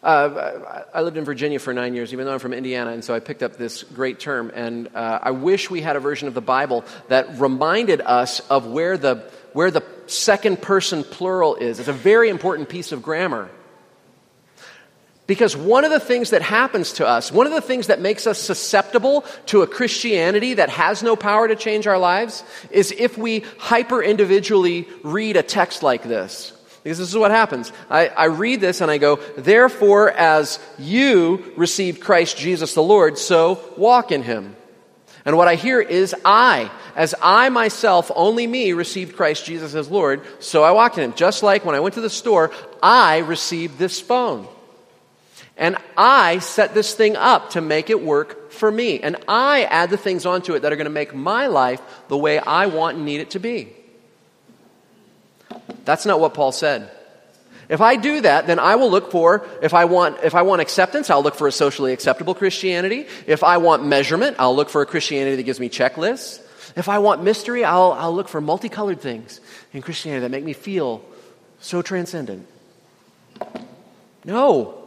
Uh, 0.00 0.84
I 0.94 1.02
lived 1.02 1.16
in 1.16 1.24
Virginia 1.24 1.58
for 1.58 1.74
nine 1.74 1.96
years, 1.96 2.12
even 2.12 2.26
though 2.26 2.34
I'm 2.34 2.38
from 2.38 2.52
Indiana, 2.52 2.92
and 2.92 3.02
so 3.02 3.12
I 3.12 3.18
picked 3.18 3.42
up 3.42 3.56
this 3.56 3.82
great 3.82 4.20
term. 4.20 4.52
And 4.54 4.86
uh, 4.94 5.18
I 5.20 5.32
wish 5.32 5.68
we 5.68 5.80
had 5.80 5.96
a 5.96 5.98
version 5.98 6.28
of 6.28 6.34
the 6.34 6.40
Bible 6.40 6.84
that 7.08 7.40
reminded 7.40 8.00
us 8.02 8.38
of 8.48 8.68
where 8.68 8.96
the, 8.96 9.28
where 9.52 9.72
the 9.72 9.82
second 10.06 10.62
person 10.62 11.02
plural 11.02 11.56
is. 11.56 11.80
It's 11.80 11.88
a 11.88 11.92
very 11.92 12.28
important 12.28 12.68
piece 12.68 12.92
of 12.92 13.02
grammar. 13.02 13.50
Because 15.30 15.56
one 15.56 15.84
of 15.84 15.92
the 15.92 16.00
things 16.00 16.30
that 16.30 16.42
happens 16.42 16.94
to 16.94 17.06
us, 17.06 17.30
one 17.30 17.46
of 17.46 17.52
the 17.52 17.60
things 17.60 17.86
that 17.86 18.00
makes 18.00 18.26
us 18.26 18.36
susceptible 18.36 19.24
to 19.46 19.62
a 19.62 19.66
Christianity 19.68 20.54
that 20.54 20.70
has 20.70 21.04
no 21.04 21.14
power 21.14 21.46
to 21.46 21.54
change 21.54 21.86
our 21.86 21.98
lives, 21.98 22.42
is 22.72 22.90
if 22.90 23.16
we 23.16 23.44
hyper 23.56 24.02
individually 24.02 24.88
read 25.04 25.36
a 25.36 25.44
text 25.44 25.84
like 25.84 26.02
this. 26.02 26.52
Because 26.82 26.98
this 26.98 27.10
is 27.10 27.16
what 27.16 27.30
happens. 27.30 27.70
I, 27.88 28.08
I 28.08 28.24
read 28.24 28.60
this 28.60 28.80
and 28.80 28.90
I 28.90 28.98
go, 28.98 29.20
Therefore, 29.36 30.10
as 30.10 30.58
you 30.80 31.52
received 31.56 32.00
Christ 32.00 32.36
Jesus 32.36 32.74
the 32.74 32.82
Lord, 32.82 33.16
so 33.16 33.60
walk 33.76 34.10
in 34.10 34.24
him. 34.24 34.56
And 35.24 35.36
what 35.36 35.46
I 35.46 35.54
hear 35.54 35.80
is, 35.80 36.12
I, 36.24 36.72
as 36.96 37.14
I 37.22 37.50
myself, 37.50 38.10
only 38.16 38.48
me, 38.48 38.72
received 38.72 39.14
Christ 39.14 39.44
Jesus 39.44 39.76
as 39.76 39.92
Lord, 39.92 40.26
so 40.40 40.64
I 40.64 40.72
walk 40.72 40.98
in 40.98 41.04
him. 41.04 41.14
Just 41.14 41.44
like 41.44 41.64
when 41.64 41.76
I 41.76 41.80
went 41.80 41.94
to 41.94 42.00
the 42.00 42.10
store, 42.10 42.50
I 42.82 43.18
received 43.18 43.78
this 43.78 44.00
phone. 44.00 44.48
And 45.60 45.76
I 45.94 46.38
set 46.38 46.72
this 46.72 46.94
thing 46.94 47.16
up 47.16 47.50
to 47.50 47.60
make 47.60 47.90
it 47.90 48.02
work 48.02 48.50
for 48.50 48.72
me. 48.72 48.98
And 49.00 49.16
I 49.28 49.64
add 49.64 49.90
the 49.90 49.98
things 49.98 50.24
onto 50.24 50.54
it 50.54 50.60
that 50.60 50.72
are 50.72 50.76
going 50.76 50.86
to 50.86 50.90
make 50.90 51.14
my 51.14 51.48
life 51.48 51.82
the 52.08 52.16
way 52.16 52.38
I 52.38 52.66
want 52.66 52.96
and 52.96 53.04
need 53.04 53.20
it 53.20 53.32
to 53.32 53.38
be. 53.38 53.68
That's 55.84 56.06
not 56.06 56.18
what 56.18 56.32
Paul 56.32 56.52
said. 56.52 56.90
If 57.68 57.82
I 57.82 57.96
do 57.96 58.22
that, 58.22 58.46
then 58.46 58.58
I 58.58 58.76
will 58.76 58.90
look 58.90 59.12
for, 59.12 59.46
if 59.62 59.74
I 59.74 59.84
want, 59.84 60.24
if 60.24 60.34
I 60.34 60.42
want 60.42 60.62
acceptance, 60.62 61.10
I'll 61.10 61.22
look 61.22 61.34
for 61.34 61.46
a 61.46 61.52
socially 61.52 61.92
acceptable 61.92 62.34
Christianity. 62.34 63.06
If 63.26 63.44
I 63.44 63.58
want 63.58 63.84
measurement, 63.84 64.36
I'll 64.38 64.56
look 64.56 64.70
for 64.70 64.80
a 64.80 64.86
Christianity 64.86 65.36
that 65.36 65.42
gives 65.42 65.60
me 65.60 65.68
checklists. 65.68 66.40
If 66.74 66.88
I 66.88 67.00
want 67.00 67.22
mystery, 67.22 67.64
I'll, 67.64 67.92
I'll 67.92 68.14
look 68.14 68.28
for 68.28 68.40
multicolored 68.40 69.00
things 69.00 69.40
in 69.74 69.82
Christianity 69.82 70.22
that 70.22 70.30
make 70.30 70.42
me 70.42 70.54
feel 70.54 71.04
so 71.60 71.82
transcendent. 71.82 72.46
No. 74.24 74.79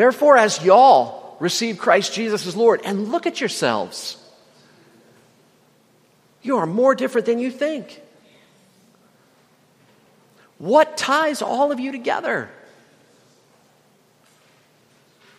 Therefore, 0.00 0.38
as 0.38 0.64
y'all 0.64 1.36
receive 1.40 1.76
Christ 1.76 2.14
Jesus 2.14 2.46
as 2.46 2.56
Lord, 2.56 2.80
and 2.86 3.08
look 3.12 3.26
at 3.26 3.38
yourselves, 3.38 4.16
you 6.40 6.56
are 6.56 6.64
more 6.64 6.94
different 6.94 7.26
than 7.26 7.38
you 7.38 7.50
think. 7.50 8.00
What 10.56 10.96
ties 10.96 11.42
all 11.42 11.70
of 11.70 11.80
you 11.80 11.92
together? 11.92 12.48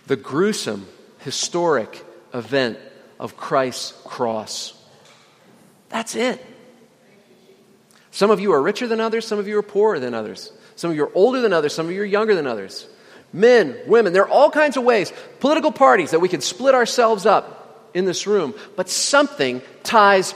The 0.06 0.16
gruesome, 0.16 0.88
historic 1.22 2.06
event 2.32 2.78
of 3.20 3.36
Christ's 3.36 4.00
cross. 4.06 4.80
That's 5.90 6.14
it. 6.14 6.40
Some 8.12 8.30
of 8.30 8.40
you 8.40 8.54
are 8.54 8.62
richer 8.62 8.88
than 8.88 9.02
others, 9.02 9.26
some 9.26 9.40
of 9.40 9.48
you 9.48 9.58
are 9.58 9.64
poorer 9.64 10.00
than 10.00 10.14
others. 10.14 10.54
Some 10.76 10.92
of 10.92 10.96
you 10.96 11.06
are 11.06 11.12
older 11.16 11.42
than 11.42 11.52
others, 11.52 11.74
some 11.74 11.88
of 11.88 11.92
you 11.94 12.04
are 12.04 12.06
younger 12.06 12.36
than 12.36 12.46
others. 12.46 12.88
Men, 13.34 13.78
women, 13.88 14.14
there 14.14 14.24
are 14.24 14.30
all 14.30 14.52
kinds 14.52 14.78
of 14.78 14.84
ways, 14.84 15.14
political 15.40 15.72
parties 15.72 16.12
that 16.12 16.20
we 16.20 16.30
can 16.30 16.42
split 16.42 16.76
ourselves 16.76 17.26
up 17.26 17.90
in 17.94 18.06
this 18.06 18.28
room, 18.28 18.54
but 18.76 18.90
something 18.90 19.62
ties 19.84 20.34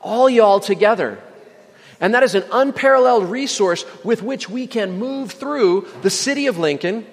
all 0.00 0.30
y'all 0.30 0.60
together. 0.60 1.18
And 2.00 2.14
that 2.14 2.22
is 2.22 2.34
an 2.34 2.44
unparalleled 2.52 3.30
resource 3.30 3.84
with 4.04 4.22
which 4.22 4.48
we 4.48 4.66
can 4.66 4.98
move 4.98 5.32
through 5.32 5.88
the 6.02 6.10
city 6.10 6.46
of 6.46 6.58
Lincoln, 6.58 7.06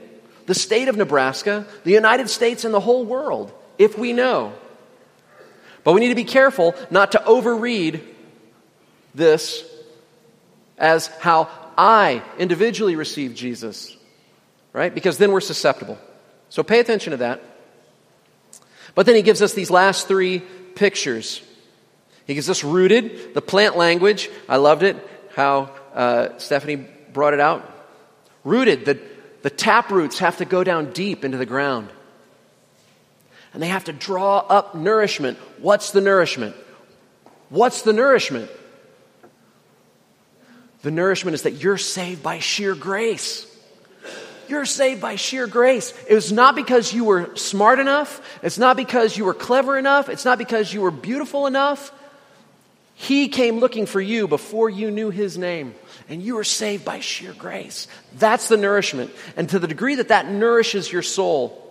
the 0.46 0.54
state 0.54 0.88
of 0.88 0.98
Nebraska, 0.98 1.66
the 1.84 1.92
United 1.92 2.30
States, 2.30 2.66
and 2.66 2.74
the 2.74 2.80
whole 2.80 3.06
world, 3.06 3.52
if 3.78 3.98
we 3.98 4.14
know. 4.14 4.54
But 5.84 5.94
we 5.94 6.02
need 6.02 6.10
to 6.10 6.16
be 6.16 6.26
careful 6.26 6.76
not 6.92 7.14
to 7.14 7.20
overread 7.20 8.02
this 9.16 9.64
as 10.78 11.08
how 11.08 11.50
I 11.78 12.22
individually 12.38 12.96
receive 12.96 13.36
Jesus, 13.36 13.96
right? 14.74 14.94
Because 14.94 15.18
then 15.18 15.32
we're 15.32 15.42
susceptible. 15.42 15.98
So 16.50 16.64
pay 16.64 16.80
attention 16.80 17.12
to 17.12 17.18
that. 17.18 17.42
But 18.96 19.06
then 19.06 19.16
he 19.16 19.22
gives 19.22 19.42
us 19.42 19.54
these 19.54 19.72
last 19.72 20.08
three 20.08 20.40
pictures. 20.76 21.42
He 22.26 22.36
gives 22.36 22.50
us 22.50 22.64
rooted, 22.64 23.34
the 23.34 23.42
plant 23.42 23.78
language. 23.78 24.30
I 24.50 24.58
loved 24.58 24.84
it, 24.84 24.98
how 25.36 25.72
uh, 25.94 26.38
Stephanie 26.38 26.88
brought 27.12 27.34
it 27.34 27.40
out. 27.40 27.70
Rooted, 28.44 28.86
the, 28.86 29.00
the 29.42 29.50
tap 29.50 29.90
roots 29.90 30.20
have 30.20 30.38
to 30.38 30.46
go 30.46 30.64
down 30.64 30.92
deep 30.92 31.24
into 31.24 31.38
the 31.38 31.46
ground. 31.46 31.90
And 33.54 33.62
they 33.62 33.68
have 33.68 33.84
to 33.86 33.94
draw 33.94 34.40
up 34.40 34.74
nourishment. 34.74 35.38
What's 35.60 35.92
the 35.92 36.02
nourishment? 36.02 36.56
What's 37.50 37.84
the 37.84 37.94
nourishment? 37.94 38.50
The 40.82 40.92
nourishment 40.92 41.36
is 41.36 41.44
that 41.44 41.54
you're 41.54 41.78
saved 41.78 42.24
by 42.24 42.40
sheer 42.40 42.76
grace. 42.76 43.48
You're 44.54 44.66
saved 44.66 45.02
by 45.02 45.16
sheer 45.16 45.48
grace. 45.48 45.96
It 46.08 46.14
was 46.14 46.32
not 46.32 46.54
because 46.54 46.94
you 46.94 47.06
were 47.06 47.36
smart 47.36 47.80
enough. 47.80 48.22
It's 48.44 48.60
not 48.60 48.78
because 48.78 49.18
you 49.18 49.26
were 49.26 49.34
clever 49.34 49.80
enough. 49.80 50.10
It's 50.10 50.26
not 50.26 50.38
because 50.38 50.72
you 50.72 50.82
were 50.82 50.92
beautiful 50.92 51.48
enough. 51.48 51.92
He 52.94 53.30
came 53.30 53.58
looking 53.58 53.88
for 53.88 54.00
you 54.00 54.28
before 54.28 54.70
you 54.70 54.92
knew 54.92 55.10
his 55.10 55.40
name, 55.40 55.74
and 56.08 56.22
you 56.22 56.36
were 56.36 56.44
saved 56.44 56.86
by 56.86 57.00
sheer 57.00 57.34
grace. 57.34 57.88
That's 58.20 58.48
the 58.48 58.56
nourishment. 58.56 59.10
And 59.36 59.50
to 59.50 59.58
the 59.58 59.68
degree 59.68 59.96
that 59.96 60.10
that 60.10 60.30
nourishes 60.30 60.92
your 60.92 61.02
soul, 61.02 61.63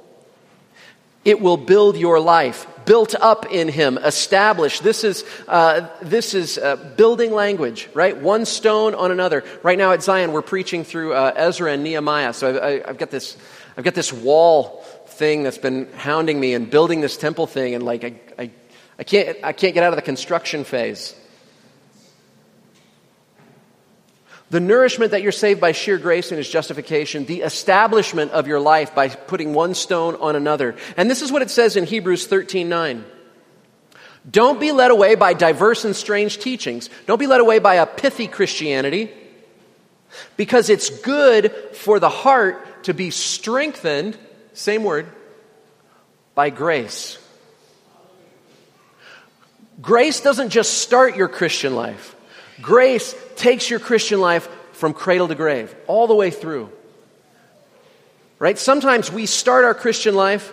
it 1.24 1.40
will 1.40 1.56
build 1.56 1.96
your 1.96 2.18
life, 2.20 2.66
built 2.84 3.14
up 3.14 3.46
in 3.46 3.68
Him, 3.68 3.98
established. 3.98 4.82
This 4.82 5.04
is, 5.04 5.24
uh, 5.48 5.88
this 6.02 6.34
is 6.34 6.58
uh, 6.58 6.76
building 6.96 7.32
language, 7.32 7.88
right? 7.94 8.16
One 8.16 8.44
stone 8.44 8.94
on 8.94 9.10
another. 9.10 9.44
Right 9.62 9.78
now 9.78 9.92
at 9.92 10.02
Zion, 10.02 10.32
we're 10.32 10.42
preaching 10.42 10.84
through 10.84 11.14
uh, 11.14 11.32
Ezra 11.36 11.72
and 11.72 11.84
Nehemiah. 11.84 12.32
So 12.32 12.60
I, 12.60 12.88
have 12.88 12.98
got 12.98 13.10
this, 13.10 13.36
I've 13.76 13.84
got 13.84 13.94
this 13.94 14.12
wall 14.12 14.84
thing 15.06 15.42
that's 15.42 15.58
been 15.58 15.92
hounding 15.92 16.40
me 16.40 16.54
and 16.54 16.70
building 16.70 17.00
this 17.00 17.16
temple 17.16 17.46
thing, 17.46 17.74
and 17.74 17.84
like 17.84 18.04
I, 18.04 18.14
I, 18.38 18.50
I 18.98 19.04
can't, 19.04 19.38
I 19.44 19.52
can't 19.52 19.74
get 19.74 19.84
out 19.84 19.92
of 19.92 19.96
the 19.96 20.02
construction 20.02 20.64
phase. 20.64 21.14
The 24.52 24.60
nourishment 24.60 25.12
that 25.12 25.22
you're 25.22 25.32
saved 25.32 25.62
by 25.62 25.72
sheer 25.72 25.96
grace 25.96 26.30
in 26.30 26.36
His 26.36 26.46
justification, 26.46 27.24
the 27.24 27.40
establishment 27.40 28.32
of 28.32 28.46
your 28.46 28.60
life 28.60 28.94
by 28.94 29.08
putting 29.08 29.54
one 29.54 29.72
stone 29.74 30.14
on 30.16 30.36
another. 30.36 30.76
And 30.94 31.10
this 31.10 31.22
is 31.22 31.32
what 31.32 31.40
it 31.40 31.48
says 31.48 31.74
in 31.74 31.84
Hebrews 31.84 32.26
13 32.26 32.68
9. 32.68 33.02
Don't 34.30 34.60
be 34.60 34.70
led 34.70 34.90
away 34.90 35.14
by 35.14 35.32
diverse 35.32 35.86
and 35.86 35.96
strange 35.96 36.36
teachings. 36.36 36.90
Don't 37.06 37.18
be 37.18 37.26
led 37.26 37.40
away 37.40 37.60
by 37.60 37.76
a 37.76 37.86
pithy 37.86 38.28
Christianity, 38.28 39.10
because 40.36 40.68
it's 40.68 40.90
good 41.00 41.50
for 41.72 41.98
the 41.98 42.10
heart 42.10 42.84
to 42.84 42.92
be 42.92 43.08
strengthened, 43.10 44.18
same 44.52 44.84
word, 44.84 45.06
by 46.34 46.50
grace. 46.50 47.16
Grace 49.80 50.20
doesn't 50.20 50.50
just 50.50 50.74
start 50.74 51.16
your 51.16 51.28
Christian 51.28 51.74
life. 51.74 52.14
Grace 52.60 53.14
takes 53.36 53.70
your 53.70 53.80
Christian 53.80 54.20
life 54.20 54.48
from 54.72 54.94
cradle 54.94 55.28
to 55.28 55.34
grave, 55.34 55.74
all 55.86 56.06
the 56.06 56.14
way 56.14 56.30
through. 56.30 56.70
Right? 58.38 58.58
Sometimes 58.58 59.12
we 59.12 59.26
start 59.26 59.64
our 59.64 59.74
Christian 59.74 60.14
life 60.14 60.52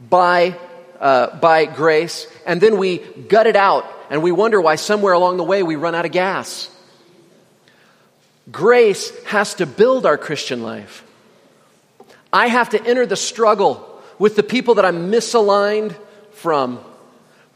by, 0.00 0.56
uh, 1.00 1.36
by 1.38 1.64
grace, 1.64 2.26
and 2.46 2.60
then 2.60 2.78
we 2.78 2.98
gut 2.98 3.46
it 3.46 3.56
out, 3.56 3.84
and 4.10 4.22
we 4.22 4.30
wonder 4.30 4.60
why 4.60 4.76
somewhere 4.76 5.12
along 5.12 5.36
the 5.36 5.44
way 5.44 5.62
we 5.62 5.76
run 5.76 5.94
out 5.94 6.04
of 6.04 6.12
gas. 6.12 6.70
Grace 8.50 9.12
has 9.24 9.54
to 9.54 9.66
build 9.66 10.06
our 10.06 10.16
Christian 10.16 10.62
life. 10.62 11.04
I 12.32 12.46
have 12.48 12.70
to 12.70 12.84
enter 12.84 13.06
the 13.06 13.16
struggle 13.16 13.84
with 14.18 14.36
the 14.36 14.42
people 14.42 14.74
that 14.76 14.84
I'm 14.84 15.10
misaligned 15.10 15.96
from 16.32 16.80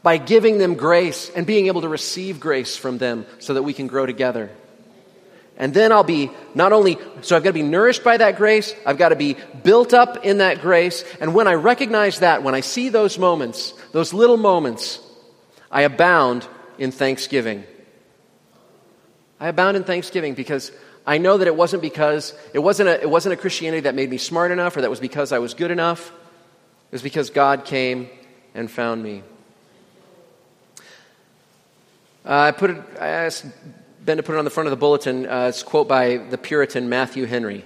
by 0.03 0.17
giving 0.17 0.57
them 0.57 0.75
grace 0.75 1.31
and 1.33 1.47
being 1.47 1.67
able 1.67 1.81
to 1.81 1.89
receive 1.89 2.39
grace 2.39 2.75
from 2.75 2.97
them 2.97 3.25
so 3.39 3.53
that 3.53 3.63
we 3.63 3.73
can 3.73 3.87
grow 3.87 4.05
together. 4.05 4.51
And 5.55 5.73
then 5.73 5.91
I'll 5.91 6.03
be 6.03 6.29
not 6.55 6.73
only, 6.73 6.97
so 7.21 7.35
I've 7.35 7.43
got 7.43 7.49
to 7.49 7.53
be 7.53 7.61
nourished 7.61 8.03
by 8.03 8.17
that 8.17 8.37
grace, 8.37 8.75
I've 8.85 8.97
got 8.97 9.09
to 9.09 9.15
be 9.15 9.37
built 9.63 9.93
up 9.93 10.25
in 10.25 10.39
that 10.39 10.61
grace. 10.61 11.05
And 11.21 11.33
when 11.33 11.47
I 11.47 11.53
recognize 11.53 12.19
that, 12.19 12.43
when 12.43 12.55
I 12.55 12.61
see 12.61 12.89
those 12.89 13.17
moments, 13.17 13.73
those 13.91 14.13
little 14.13 14.37
moments, 14.37 14.99
I 15.71 15.83
abound 15.83 16.47
in 16.77 16.91
thanksgiving. 16.91 17.63
I 19.39 19.47
abound 19.47 19.77
in 19.77 19.83
thanksgiving 19.83 20.33
because 20.33 20.71
I 21.05 21.17
know 21.17 21.37
that 21.37 21.47
it 21.47 21.55
wasn't 21.55 21.81
because, 21.81 22.33
it 22.53 22.59
wasn't 22.59 22.89
a, 22.89 23.01
it 23.01 23.09
wasn't 23.09 23.33
a 23.33 23.37
Christianity 23.37 23.81
that 23.81 23.95
made 23.95 24.09
me 24.09 24.17
smart 24.17 24.51
enough 24.51 24.75
or 24.75 24.81
that 24.81 24.89
was 24.89 24.99
because 24.99 25.31
I 25.31 25.39
was 25.39 25.53
good 25.53 25.71
enough. 25.71 26.09
It 26.09 26.91
was 26.91 27.01
because 27.03 27.29
God 27.29 27.65
came 27.65 28.09
and 28.55 28.71
found 28.71 29.03
me. 29.03 29.23
Uh, 32.25 32.29
I 32.39 32.51
put 32.51 32.69
it, 32.69 32.77
I 33.01 33.07
asked 33.07 33.45
Ben 34.05 34.15
to 34.15 34.23
put 34.23 34.35
it 34.35 34.37
on 34.37 34.45
the 34.45 34.51
front 34.51 34.67
of 34.67 34.71
the 34.71 34.77
bulletin. 34.77 35.27
Uh, 35.27 35.47
it's 35.49 35.61
a 35.61 35.65
quote 35.65 35.89
by 35.89 36.17
the 36.17 36.37
Puritan 36.37 36.87
Matthew 36.87 37.25
Henry. 37.25 37.65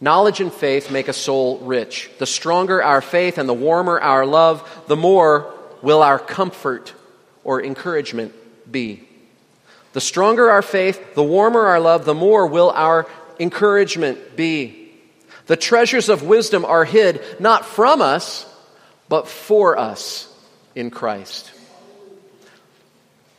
Knowledge 0.00 0.40
and 0.40 0.50
faith 0.50 0.90
make 0.90 1.08
a 1.08 1.12
soul 1.12 1.58
rich. 1.58 2.10
The 2.18 2.26
stronger 2.26 2.82
our 2.82 3.02
faith 3.02 3.36
and 3.36 3.46
the 3.46 3.54
warmer 3.54 4.00
our 4.00 4.24
love, 4.24 4.84
the 4.86 4.96
more 4.96 5.52
will 5.82 6.02
our 6.02 6.18
comfort 6.18 6.94
or 7.44 7.62
encouragement 7.62 8.32
be. 8.70 9.06
The 9.92 10.00
stronger 10.00 10.48
our 10.50 10.62
faith, 10.62 11.14
the 11.14 11.22
warmer 11.22 11.66
our 11.66 11.80
love, 11.80 12.06
the 12.06 12.14
more 12.14 12.46
will 12.46 12.70
our 12.70 13.06
encouragement 13.38 14.36
be. 14.36 14.90
The 15.46 15.56
treasures 15.56 16.08
of 16.08 16.22
wisdom 16.22 16.64
are 16.64 16.86
hid 16.86 17.20
not 17.40 17.66
from 17.66 18.00
us, 18.00 18.46
but 19.10 19.28
for 19.28 19.76
us 19.76 20.32
in 20.74 20.90
Christ. 20.90 21.52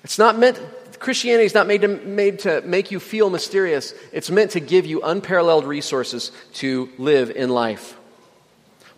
It's 0.03 0.17
not 0.17 0.37
meant, 0.37 0.59
Christianity 0.99 1.45
is 1.45 1.53
not 1.53 1.67
made 1.67 1.81
to, 1.81 1.87
made 1.87 2.39
to 2.39 2.61
make 2.61 2.91
you 2.91 2.99
feel 2.99 3.29
mysterious. 3.29 3.93
It's 4.11 4.29
meant 4.29 4.51
to 4.51 4.59
give 4.59 4.85
you 4.85 5.01
unparalleled 5.01 5.65
resources 5.65 6.31
to 6.55 6.89
live 6.97 7.31
in 7.31 7.49
life. 7.49 7.97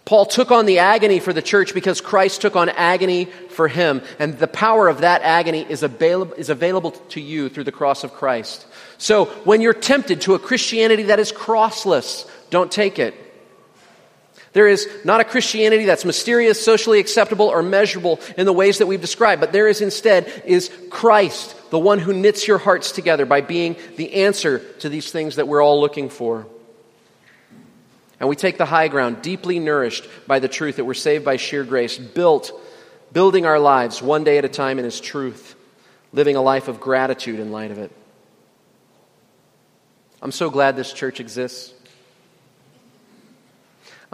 Paul 0.06 0.26
took 0.26 0.52
on 0.52 0.66
the 0.66 0.80
agony 0.80 1.20
for 1.20 1.32
the 1.32 1.42
church 1.42 1.74
because 1.74 2.02
Christ 2.02 2.42
took 2.42 2.58
on 2.58 2.68
agony 2.70 3.26
for 3.26 3.70
him. 3.70 4.02
And 4.20 4.38
the 4.38 4.50
power 4.50 4.90
of 4.90 5.00
that 5.00 5.22
agony 5.22 5.62
is 5.62 5.82
is 5.82 6.50
available 6.50 6.92
to 6.92 7.22
you 7.22 7.48
through 7.48 7.64
the 7.64 7.72
cross 7.72 8.04
of 8.04 8.14
Christ. 8.14 8.66
So 8.98 9.26
when 9.46 9.62
you're 9.62 9.74
tempted 9.74 10.22
to 10.22 10.34
a 10.34 10.40
Christianity 10.40 11.04
that 11.04 11.20
is 11.20 11.32
crossless, 11.32 12.30
don't 12.50 12.72
take 12.72 13.00
it. 13.00 13.16
There 14.54 14.68
is 14.68 14.88
not 15.04 15.20
a 15.20 15.24
Christianity 15.24 15.86
that's 15.86 16.06
mysterious, 16.06 16.64
socially 16.64 17.00
acceptable, 17.00 17.48
or 17.48 17.64
measurable 17.64 18.20
in 18.38 18.46
the 18.46 18.54
ways 18.54 18.78
that 18.78 18.86
we've 18.86 19.02
described, 19.02 19.42
but 19.42 19.52
there 19.52 19.68
is 19.68 19.82
instead 19.82 20.44
is 20.46 20.72
Christ, 20.92 21.56
the 21.72 21.80
one 21.80 21.98
who 21.98 22.14
knits 22.14 22.48
your 22.48 22.60
hearts 22.60 22.92
together 22.92 23.26
by 23.26 23.42
being 23.42 23.76
the 23.98 24.14
answer 24.14 24.60
to 24.80 24.90
these 24.90 25.12
things 25.12 25.38
that 25.38 25.48
we're 25.48 25.62
all 25.62 25.82
looking 25.82 26.08
for. 26.10 26.46
And 28.20 28.30
we 28.30 28.36
take 28.36 28.60
the 28.60 28.66
high 28.66 28.90
ground, 28.90 29.24
deeply 29.24 29.60
nourished 29.60 30.08
by 30.28 30.38
the 30.38 30.48
truth 30.48 30.76
that 30.76 30.86
we're 30.86 30.94
saved 30.94 31.26
by 31.26 31.38
sheer 31.38 31.64
grace, 31.64 31.98
built, 31.98 32.52
building 33.12 33.46
our 33.48 33.60
lives 33.60 34.02
one 34.04 34.24
day 34.24 34.38
at 34.38 34.46
a 34.46 34.50
time 34.50 34.78
in 34.78 34.86
His 34.86 35.02
truth, 35.02 35.56
living 36.14 36.36
a 36.36 36.42
life 36.42 36.68
of 36.68 36.80
gratitude 36.80 37.40
in 37.40 37.52
light 37.52 37.72
of 37.72 37.80
it. 37.80 37.92
I'm 40.22 40.32
so 40.32 40.52
glad 40.52 40.76
this 40.76 40.94
church 40.94 41.20
exists. 41.20 41.74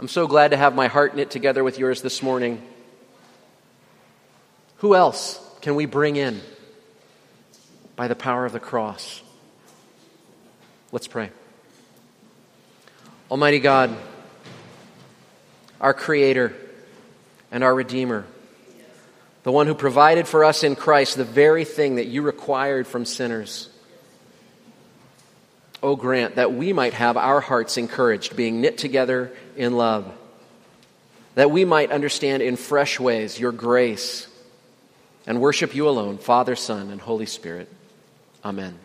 I'm 0.00 0.08
so 0.08 0.26
glad 0.26 0.52
to 0.52 0.56
have 0.56 0.74
my 0.74 0.86
heart 0.86 1.14
knit 1.14 1.30
together 1.30 1.62
with 1.62 1.78
yours 1.78 2.00
this 2.00 2.22
morning. 2.22 2.62
Who 4.76 4.94
else 4.94 5.38
can 5.60 5.74
we 5.74 5.84
bring 5.84 6.16
in 6.16 6.40
by 7.96 8.08
the 8.08 8.14
power 8.14 8.46
of 8.46 8.52
the 8.52 8.60
cross? 8.60 9.20
Let's 10.90 11.06
pray. 11.06 11.28
Almighty 13.30 13.58
God, 13.58 13.94
our 15.82 15.92
Creator, 15.92 16.54
and 17.52 17.62
our 17.62 17.74
Redeemer, 17.74 18.24
the 19.42 19.52
one 19.52 19.66
who 19.66 19.74
provided 19.74 20.26
for 20.26 20.46
us 20.46 20.64
in 20.64 20.76
Christ 20.76 21.18
the 21.18 21.24
very 21.24 21.66
thing 21.66 21.96
that 21.96 22.06
you 22.06 22.22
required 22.22 22.86
from 22.86 23.04
sinners. 23.04 23.68
Oh, 25.82 25.96
grant 25.96 26.34
that 26.34 26.52
we 26.52 26.72
might 26.72 26.92
have 26.94 27.16
our 27.16 27.40
hearts 27.40 27.76
encouraged, 27.76 28.36
being 28.36 28.60
knit 28.60 28.76
together 28.76 29.32
in 29.56 29.76
love, 29.76 30.12
that 31.36 31.50
we 31.50 31.64
might 31.64 31.90
understand 31.90 32.42
in 32.42 32.56
fresh 32.56 33.00
ways 33.00 33.40
your 33.40 33.52
grace 33.52 34.26
and 35.26 35.40
worship 35.40 35.74
you 35.74 35.88
alone, 35.88 36.18
Father, 36.18 36.56
Son, 36.56 36.90
and 36.90 37.00
Holy 37.00 37.26
Spirit. 37.26 37.68
Amen. 38.44 38.78